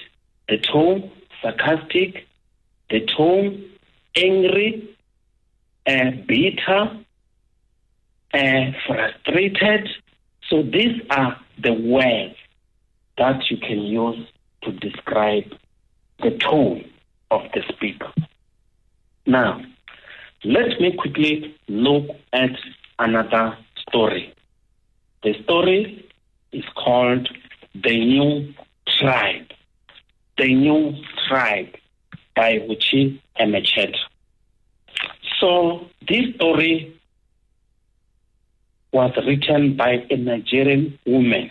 the 0.49 0.59
tone 0.59 1.11
sarcastic, 1.41 2.27
the 2.91 3.01
tone 3.07 3.65
angry, 4.17 4.97
uh, 5.87 6.11
bitter, 6.27 6.99
uh, 8.35 8.73
frustrated. 8.87 9.89
So 10.49 10.63
these 10.63 11.01
are 11.11 11.39
the 11.59 11.73
words 11.73 12.37
that 13.19 13.51
you 13.51 13.57
can 13.57 13.81
use 13.81 14.27
to 14.63 14.73
describe 14.73 15.53
the 16.23 16.31
tone 16.39 16.91
of 17.31 17.43
the 17.55 17.63
speaker. 17.69 18.13
Now, 19.27 19.63
let 20.45 20.81
me 20.81 20.97
quickly 20.99 21.55
look 21.69 22.07
at 22.33 22.51
another 22.99 23.57
story. 23.89 24.35
The 25.23 25.35
story 25.45 26.05
is 26.51 26.65
called 26.75 27.29
The 27.75 28.05
New 28.05 28.53
Tribe. 28.99 29.47
The 30.37 30.53
New 30.55 30.95
Tribe 31.29 31.77
by 32.35 32.59
Buchi 32.59 33.21
Emecheta. 33.39 33.97
So 35.39 35.87
this 36.09 36.35
story 36.35 36.99
was 38.93 39.13
written 39.25 39.77
by 39.77 40.05
a 40.11 40.17
Nigerian 40.17 40.99
woman 41.07 41.51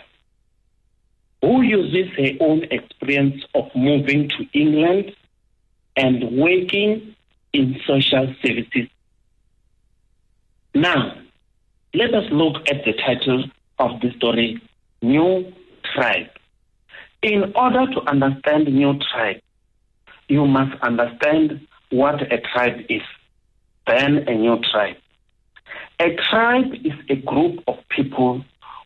who 1.40 1.62
uses 1.62 2.12
her 2.16 2.32
own 2.40 2.64
experience 2.70 3.42
of 3.54 3.64
moving 3.74 4.28
to 4.28 4.46
England 4.52 5.14
and 5.96 6.38
working 6.38 7.14
in 7.52 7.78
social 7.86 8.34
services. 8.42 8.88
Now, 10.74 11.14
let 11.94 12.14
us 12.14 12.24
look 12.30 12.56
at 12.70 12.84
the 12.84 12.94
title 12.94 13.44
of 13.78 14.00
the 14.00 14.10
story, 14.16 14.60
New 15.02 15.52
Tribe. 15.94 16.28
In 17.22 17.52
order 17.54 17.86
to 17.92 18.00
understand 18.08 18.66
New 18.66 18.98
Tribe, 19.12 19.40
you 20.28 20.46
must 20.46 20.80
understand 20.82 21.66
what 21.90 22.22
a 22.32 22.40
tribe 22.40 22.80
is, 22.88 23.02
then 23.86 24.24
a 24.26 24.34
new 24.34 24.58
tribe. 24.70 24.96
A 26.00 26.16
tribe 26.30 26.72
is 26.84 26.94
a 27.10 27.16
group 27.16 27.62
of 27.68 27.76
people 27.90 28.42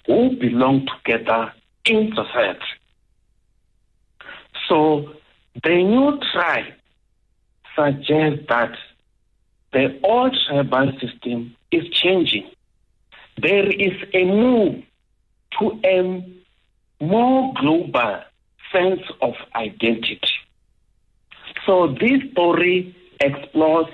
who 0.07 0.37
belong 0.37 0.87
together 0.97 1.53
in 1.85 2.13
society. 2.15 2.61
So 4.69 5.13
the 5.63 5.77
new 5.77 6.19
tribe 6.33 6.73
suggests 7.77 8.45
that 8.49 8.77
the 9.73 10.01
old 10.03 10.37
tribal 10.47 10.93
system 11.01 11.55
is 11.71 11.89
changing. 11.91 12.51
There 13.41 13.71
is 13.71 13.93
a 14.15 14.25
move 14.25 14.83
to 15.59 15.81
a 15.85 17.05
more 17.05 17.53
global 17.55 18.23
sense 18.73 19.03
of 19.21 19.35
identity. 19.55 20.21
So 21.67 21.89
this 21.89 22.23
story 22.33 22.97
explores 23.21 23.89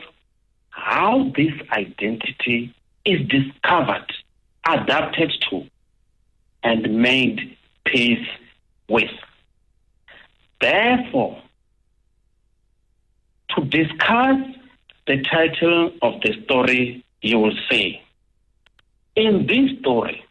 how 0.70 1.32
this 1.36 1.52
identity 1.72 2.74
is 3.04 3.26
discovered, 3.28 4.12
adapted 4.66 5.32
to, 5.50 5.66
and 6.62 7.02
made 7.02 7.56
peace 7.84 8.26
with. 8.88 9.10
Therefore, 10.60 11.42
to 13.54 13.64
discuss 13.64 14.36
the 15.06 15.22
title 15.22 15.92
of 16.02 16.20
the 16.22 16.32
story, 16.44 17.04
you 17.20 17.38
will 17.38 17.56
say, 17.70 18.02
in 19.16 19.46
this 19.46 19.78
story, 19.80 20.24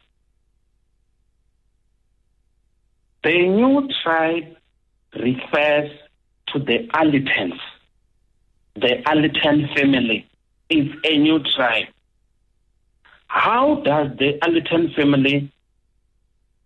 the 3.22 3.48
new 3.48 3.88
tribe 4.02 4.56
refers 5.14 5.90
to 6.48 6.58
the 6.58 6.88
Arlingtons. 6.94 7.60
The 8.74 9.02
Arlington 9.06 9.68
family 9.76 10.26
is 10.68 10.88
a 11.04 11.18
new 11.18 11.38
tribe. 11.54 11.86
How 13.28 13.76
does 13.84 14.08
the 14.18 14.38
Arlington 14.42 14.92
family 14.94 15.52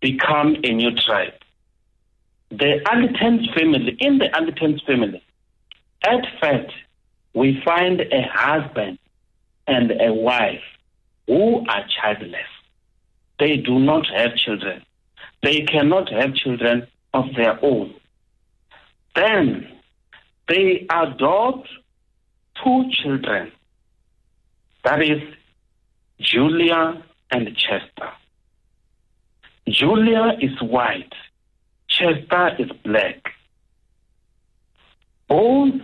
become 0.01 0.55
a 0.63 0.73
new 0.73 0.91
tribe? 0.95 1.33
The 2.49 2.81
Arlington 2.89 3.47
family, 3.53 3.97
in 3.99 4.17
the 4.17 4.33
Arlington 4.33 4.79
family, 4.85 5.21
at 6.03 6.25
first, 6.41 6.73
we 7.33 7.61
find 7.63 8.01
a 8.01 8.21
husband 8.31 8.99
and 9.67 9.91
a 10.01 10.13
wife 10.13 10.63
who 11.27 11.65
are 11.67 11.85
childless. 12.01 12.51
They 13.39 13.57
do 13.57 13.79
not 13.79 14.05
have 14.07 14.35
children. 14.35 14.83
They 15.43 15.61
cannot 15.61 16.11
have 16.11 16.33
children 16.33 16.87
of 17.13 17.25
their 17.35 17.63
own. 17.63 17.93
Then 19.15 19.67
they 20.47 20.87
adopt 20.89 21.67
two 22.63 22.89
children. 22.91 23.51
That 24.83 25.01
is 25.01 25.21
Julia 26.19 27.03
and 27.31 27.55
Chester. 27.55 28.11
Julia 29.67 30.37
is 30.39 30.61
white, 30.61 31.13
Chester 31.89 32.55
is 32.57 32.71
black. 32.85 33.33
Both 35.27 35.81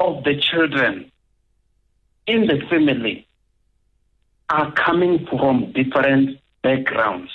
of 0.00 0.24
the 0.24 0.40
children 0.40 1.10
in 2.26 2.46
the 2.46 2.60
family 2.70 3.26
are 4.48 4.72
coming 4.72 5.26
from 5.26 5.72
different 5.72 6.38
backgrounds. 6.62 7.30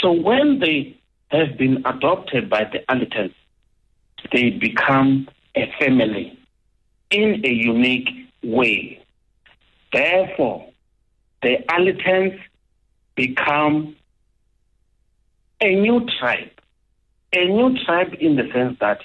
So 0.00 0.12
when 0.12 0.58
they 0.58 0.98
have 1.28 1.56
been 1.56 1.82
adopted 1.86 2.50
by 2.50 2.64
the 2.64 2.80
Arlingtons, 2.88 3.34
they 4.32 4.50
become 4.50 5.28
a 5.54 5.72
family 5.78 6.38
in 7.10 7.42
a 7.44 7.48
unique 7.48 8.08
way. 8.42 9.00
Therefore, 9.92 10.68
the 11.42 11.58
Arlingtons 11.68 12.38
become 13.14 13.96
a 15.60 15.74
new 15.74 16.06
tribe. 16.18 16.50
A 17.32 17.44
new 17.46 17.76
tribe 17.84 18.14
in 18.20 18.36
the 18.36 18.48
sense 18.52 18.76
that 18.80 19.00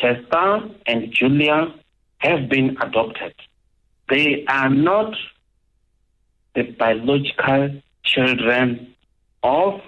Chester 0.00 0.68
and 0.86 1.12
Julia 1.12 1.74
have 2.18 2.48
been 2.48 2.76
adopted. 2.80 3.34
They 4.08 4.44
are 4.48 4.70
not 4.70 5.14
the 6.54 6.62
biological 6.62 7.82
children 8.04 8.94
of 9.42 9.80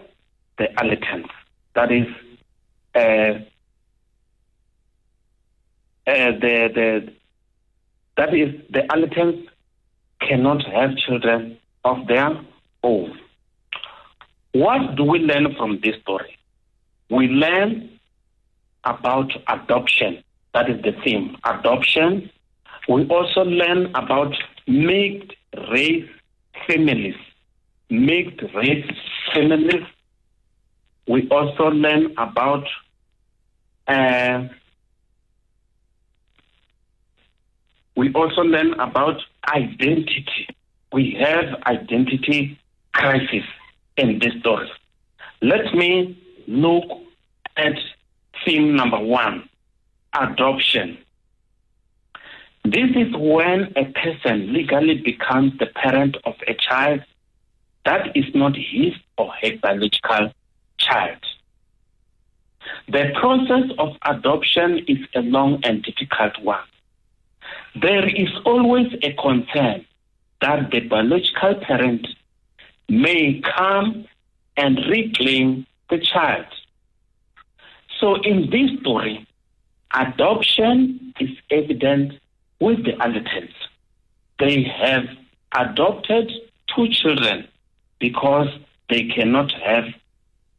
the 0.58 0.64
Arlingtons. 0.76 1.30
That 1.74 1.92
is, 1.92 2.06
uh, 2.94 2.98
uh, 6.10 6.32
the 6.42 6.70
the 6.74 7.12
that 8.16 8.34
is 8.34 8.54
the 8.70 8.80
Arlingtons 8.80 9.46
cannot 10.20 10.64
have 10.66 10.96
children 10.96 11.58
of 11.84 12.06
their 12.06 12.30
own. 12.82 13.18
What 14.52 14.96
do 14.96 15.04
we 15.04 15.20
learn 15.20 15.54
from 15.56 15.80
this 15.82 15.96
story? 16.02 16.36
We 17.10 17.28
learn 17.28 17.97
about 18.88 19.30
adoption. 19.48 20.22
That 20.54 20.70
is 20.70 20.82
the 20.82 20.92
theme. 21.04 21.36
Adoption. 21.44 22.30
We 22.88 23.06
also 23.08 23.42
learn 23.42 23.92
about 23.94 24.34
mixed 24.66 25.34
race 25.70 26.08
families. 26.66 27.16
Mixed 27.90 28.42
race 28.54 28.90
families. 29.34 29.84
We 31.06 31.28
also 31.28 31.64
learn 31.64 32.14
about 32.18 32.64
uh, 33.86 34.48
we 37.96 38.12
also 38.12 38.42
learn 38.42 38.74
about 38.74 39.16
identity. 39.54 40.46
We 40.92 41.16
have 41.20 41.62
identity 41.66 42.58
crisis 42.92 43.44
in 43.96 44.18
this 44.18 44.32
story. 44.40 44.70
Let 45.40 45.74
me 45.74 46.18
look 46.46 46.84
at 47.56 47.74
theme 48.48 48.74
number 48.74 48.98
one 48.98 49.46
adoption. 50.14 50.96
This 52.64 52.90
is 52.96 53.14
when 53.14 53.72
a 53.76 53.84
person 53.92 54.54
legally 54.54 55.02
becomes 55.02 55.52
the 55.58 55.66
parent 55.66 56.16
of 56.24 56.34
a 56.46 56.54
child 56.54 57.02
that 57.84 58.16
is 58.16 58.24
not 58.34 58.56
his 58.56 58.94
or 59.18 59.30
her 59.42 59.56
biological 59.60 60.32
child. 60.78 61.18
The 62.88 63.12
process 63.20 63.70
of 63.78 63.96
adoption 64.02 64.84
is 64.88 64.98
a 65.14 65.20
long 65.20 65.60
and 65.62 65.82
difficult 65.82 66.40
one. 66.42 66.68
There 67.80 68.08
is 68.08 68.28
always 68.46 68.88
a 69.02 69.12
concern 69.12 69.84
that 70.40 70.70
the 70.70 70.80
biological 70.80 71.54
parent 71.56 72.06
may 72.88 73.42
come 73.56 74.06
and 74.56 74.78
reclaim 74.88 75.66
the 75.90 75.98
child. 75.98 76.46
So 78.00 78.14
in 78.22 78.50
this 78.50 78.78
story, 78.80 79.26
adoption 79.92 81.14
is 81.18 81.30
evident 81.50 82.14
with 82.60 82.84
the 82.84 82.92
Arlingtons. 82.92 83.54
They 84.38 84.62
have 84.62 85.04
adopted 85.52 86.30
two 86.74 86.88
children 86.88 87.48
because 87.98 88.48
they 88.88 89.08
cannot 89.08 89.52
have 89.52 89.84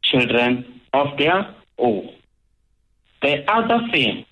children 0.02 0.80
of 0.92 1.16
their 1.16 1.54
own. 1.78 2.10
The 3.22 3.50
other 3.50 3.80
thing, 3.90 4.26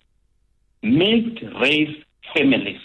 mixed 0.82 1.42
race 1.60 1.96
families. 2.34 2.80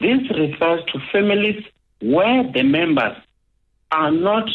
This 0.00 0.20
refers 0.30 0.84
to 0.92 1.00
families 1.10 1.64
where 2.00 2.44
the 2.52 2.62
members 2.62 3.16
are 3.90 4.12
not 4.12 4.48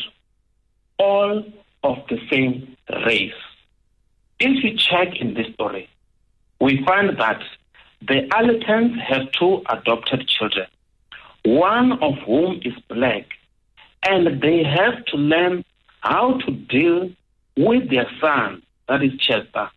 all 0.98 1.44
of 1.84 1.98
the 2.10 2.20
same 2.30 2.78
race. 3.06 3.34
If 4.46 4.62
you 4.62 4.78
check 4.78 5.22
in 5.22 5.36
this 5.36 5.54
story, 5.54 5.88
we 6.60 6.84
find 6.86 7.18
that 7.18 7.42
the 8.02 8.28
Arlingtons 8.28 9.00
have 9.00 9.32
two 9.32 9.62
adopted 9.70 10.28
children, 10.28 10.68
one 11.46 11.94
of 11.94 12.16
whom 12.26 12.60
is 12.66 12.74
black, 12.90 13.26
and 14.06 14.42
they 14.42 14.66
have 14.66 15.06
to 15.06 15.16
learn 15.16 15.64
how 16.02 16.40
to 16.40 16.52
deal 16.52 17.10
with 17.56 17.90
their 17.90 18.06
son, 18.20 18.62
that 18.90 19.02
is 19.02 19.14
Chester, 19.18 19.70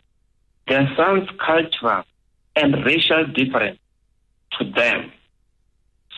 their 0.67 0.93
son's 0.97 1.29
cultural 1.39 2.03
and 2.57 2.85
racial 2.85 3.25
difference 3.25 3.79
to 4.59 4.69
them. 4.69 5.12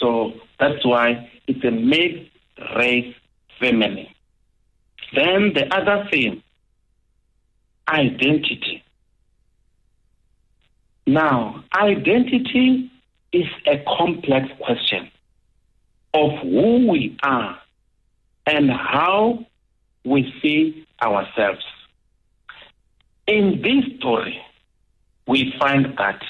So 0.01 0.33
that's 0.59 0.87
why 0.87 1.31
it's 1.47 1.63
a 1.65 1.71
mixed 1.71 2.31
race 2.77 3.15
family. 3.61 4.09
Then 5.15 5.53
the 5.53 5.67
other 5.71 6.09
thing, 6.11 6.43
identity. 7.89 8.83
Now, 11.07 11.65
identity 11.75 12.91
is 13.33 13.47
a 13.67 13.83
complex 13.97 14.49
question 14.61 15.11
of 16.15 16.31
who 16.43 16.89
we 16.89 17.17
are 17.23 17.59
and 18.47 18.71
how 18.71 19.47
we 20.05 20.33
see 20.43 20.87
ourselves. 21.03 21.65
In 23.27 23.61
this 23.63 23.99
story, 23.99 24.41
we 25.27 25.55
find 25.59 25.97
that 25.99 26.23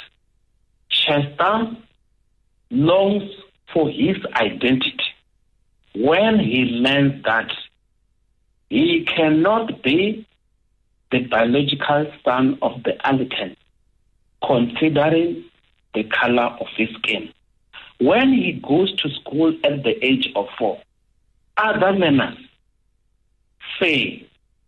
Chester 0.89 1.77
longs 2.71 3.31
for 3.73 3.89
his 3.89 4.17
identity 4.35 5.15
when 5.95 6.39
he 6.39 6.65
learns 6.65 7.23
that 7.25 7.51
he 8.69 9.05
cannot 9.05 9.83
be 9.83 10.27
the 11.11 11.21
biological 11.27 12.11
son 12.25 12.59
of 12.63 12.83
the 12.83 12.97
Arlington, 13.07 13.57
considering 14.47 15.45
the 15.95 16.05
color 16.05 16.57
of 16.61 16.67
his 16.77 16.89
skin. 16.99 17.33
When 17.99 18.33
he 18.33 18.53
goes 18.53 18.95
to 18.97 19.09
school 19.11 19.57
at 19.65 19.83
the 19.83 20.05
age 20.05 20.31
of 20.37 20.47
four, 20.59 20.81
other 21.57 21.93
learners 21.93 22.39
say 23.81 24.27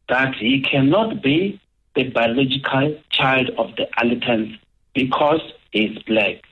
that 0.09 0.35
he 0.35 0.63
cannot 0.63 1.23
be 1.23 1.61
the 1.95 2.05
biological 2.11 2.99
child 3.11 3.51
of 3.59 3.77
the 3.77 3.87
Arlingtons 3.99 4.59
because 4.95 5.41
he 5.71 5.87
is 5.87 6.03
black. 6.05 6.43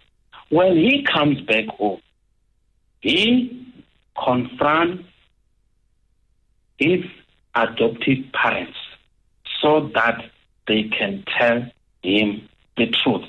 When 0.51 0.77
he 0.77 1.03
comes 1.03 1.41
back 1.43 1.67
home, 1.67 2.01
he 3.01 3.67
confront 4.23 5.05
his 6.79 7.05
adoptive 7.55 8.33
parents 8.33 8.77
so 9.61 9.91
that 9.95 10.31
they 10.67 10.85
can 10.85 11.25
tell 11.39 11.63
him 12.03 12.49
the 12.77 12.87
truth. 13.03 13.25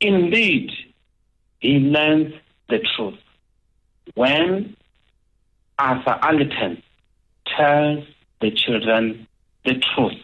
Indeed, 0.00 0.70
he 1.60 1.78
learns 1.78 2.34
the 2.68 2.80
truth 2.96 3.18
when 4.14 4.76
Arthur 5.78 6.18
Arlington 6.22 6.82
tells 7.46 8.04
the 8.40 8.50
children 8.50 9.26
the 9.64 9.82
truth. 9.94 10.20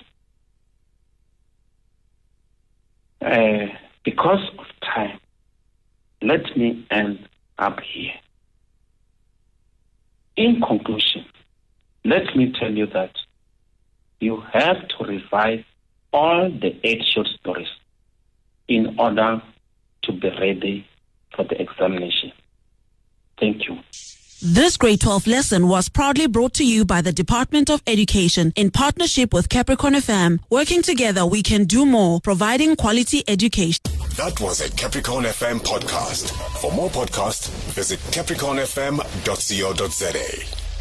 Uh, 3.20 3.66
because 4.05 4.51
of 4.59 4.66
time, 4.83 5.18
let 6.20 6.57
me 6.57 6.87
end 6.91 7.28
up 7.59 7.80
here. 7.80 8.12
In 10.37 10.61
conclusion, 10.61 11.24
let 12.05 12.35
me 12.35 12.53
tell 12.59 12.72
you 12.72 12.87
that 12.87 13.12
you 14.23 14.41
have 14.53 14.77
to 14.89 15.05
revise 15.05 15.64
all 16.12 16.49
the 16.49 16.79
eight 16.85 17.03
short 17.12 17.27
stories 17.41 17.68
in 18.68 18.97
order 18.99 19.43
to 20.03 20.12
be 20.12 20.31
ready 20.41 20.87
for 21.35 21.45
the 21.45 21.61
examination. 21.61 22.31
Thank 23.39 23.66
you. 23.66 23.79
This 24.45 24.77
grade 24.77 25.01
12 25.01 25.29
lesson 25.29 25.68
was 25.68 25.89
proudly 25.89 26.27
brought 26.27 26.55
to 26.55 26.64
you 26.64 26.85
by 26.85 27.01
the 27.01 27.12
Department 27.12 27.70
of 27.70 27.81
Education 27.87 28.53
in 28.57 28.73
partnership 28.73 29.33
with 29.33 29.49
Capricorn 29.49 29.95
FM. 29.95 30.41
Working 30.51 30.83
together, 30.83 31.25
we 31.27 31.43
can 31.43 31.64
do 31.64 31.87
more, 31.87 32.20
providing 32.20 32.77
quality 32.77 33.23
education. 33.29 33.81
That 34.16 34.41
was 34.41 34.61
a 34.61 34.70
Capricorn 34.73 35.25
FM 35.25 35.61
podcast. 35.61 36.33
For 36.61 36.73
more 36.73 36.91
podcasts, 36.91 37.49
visit 37.73 38.01
capricornfm.co.za. 38.11 40.72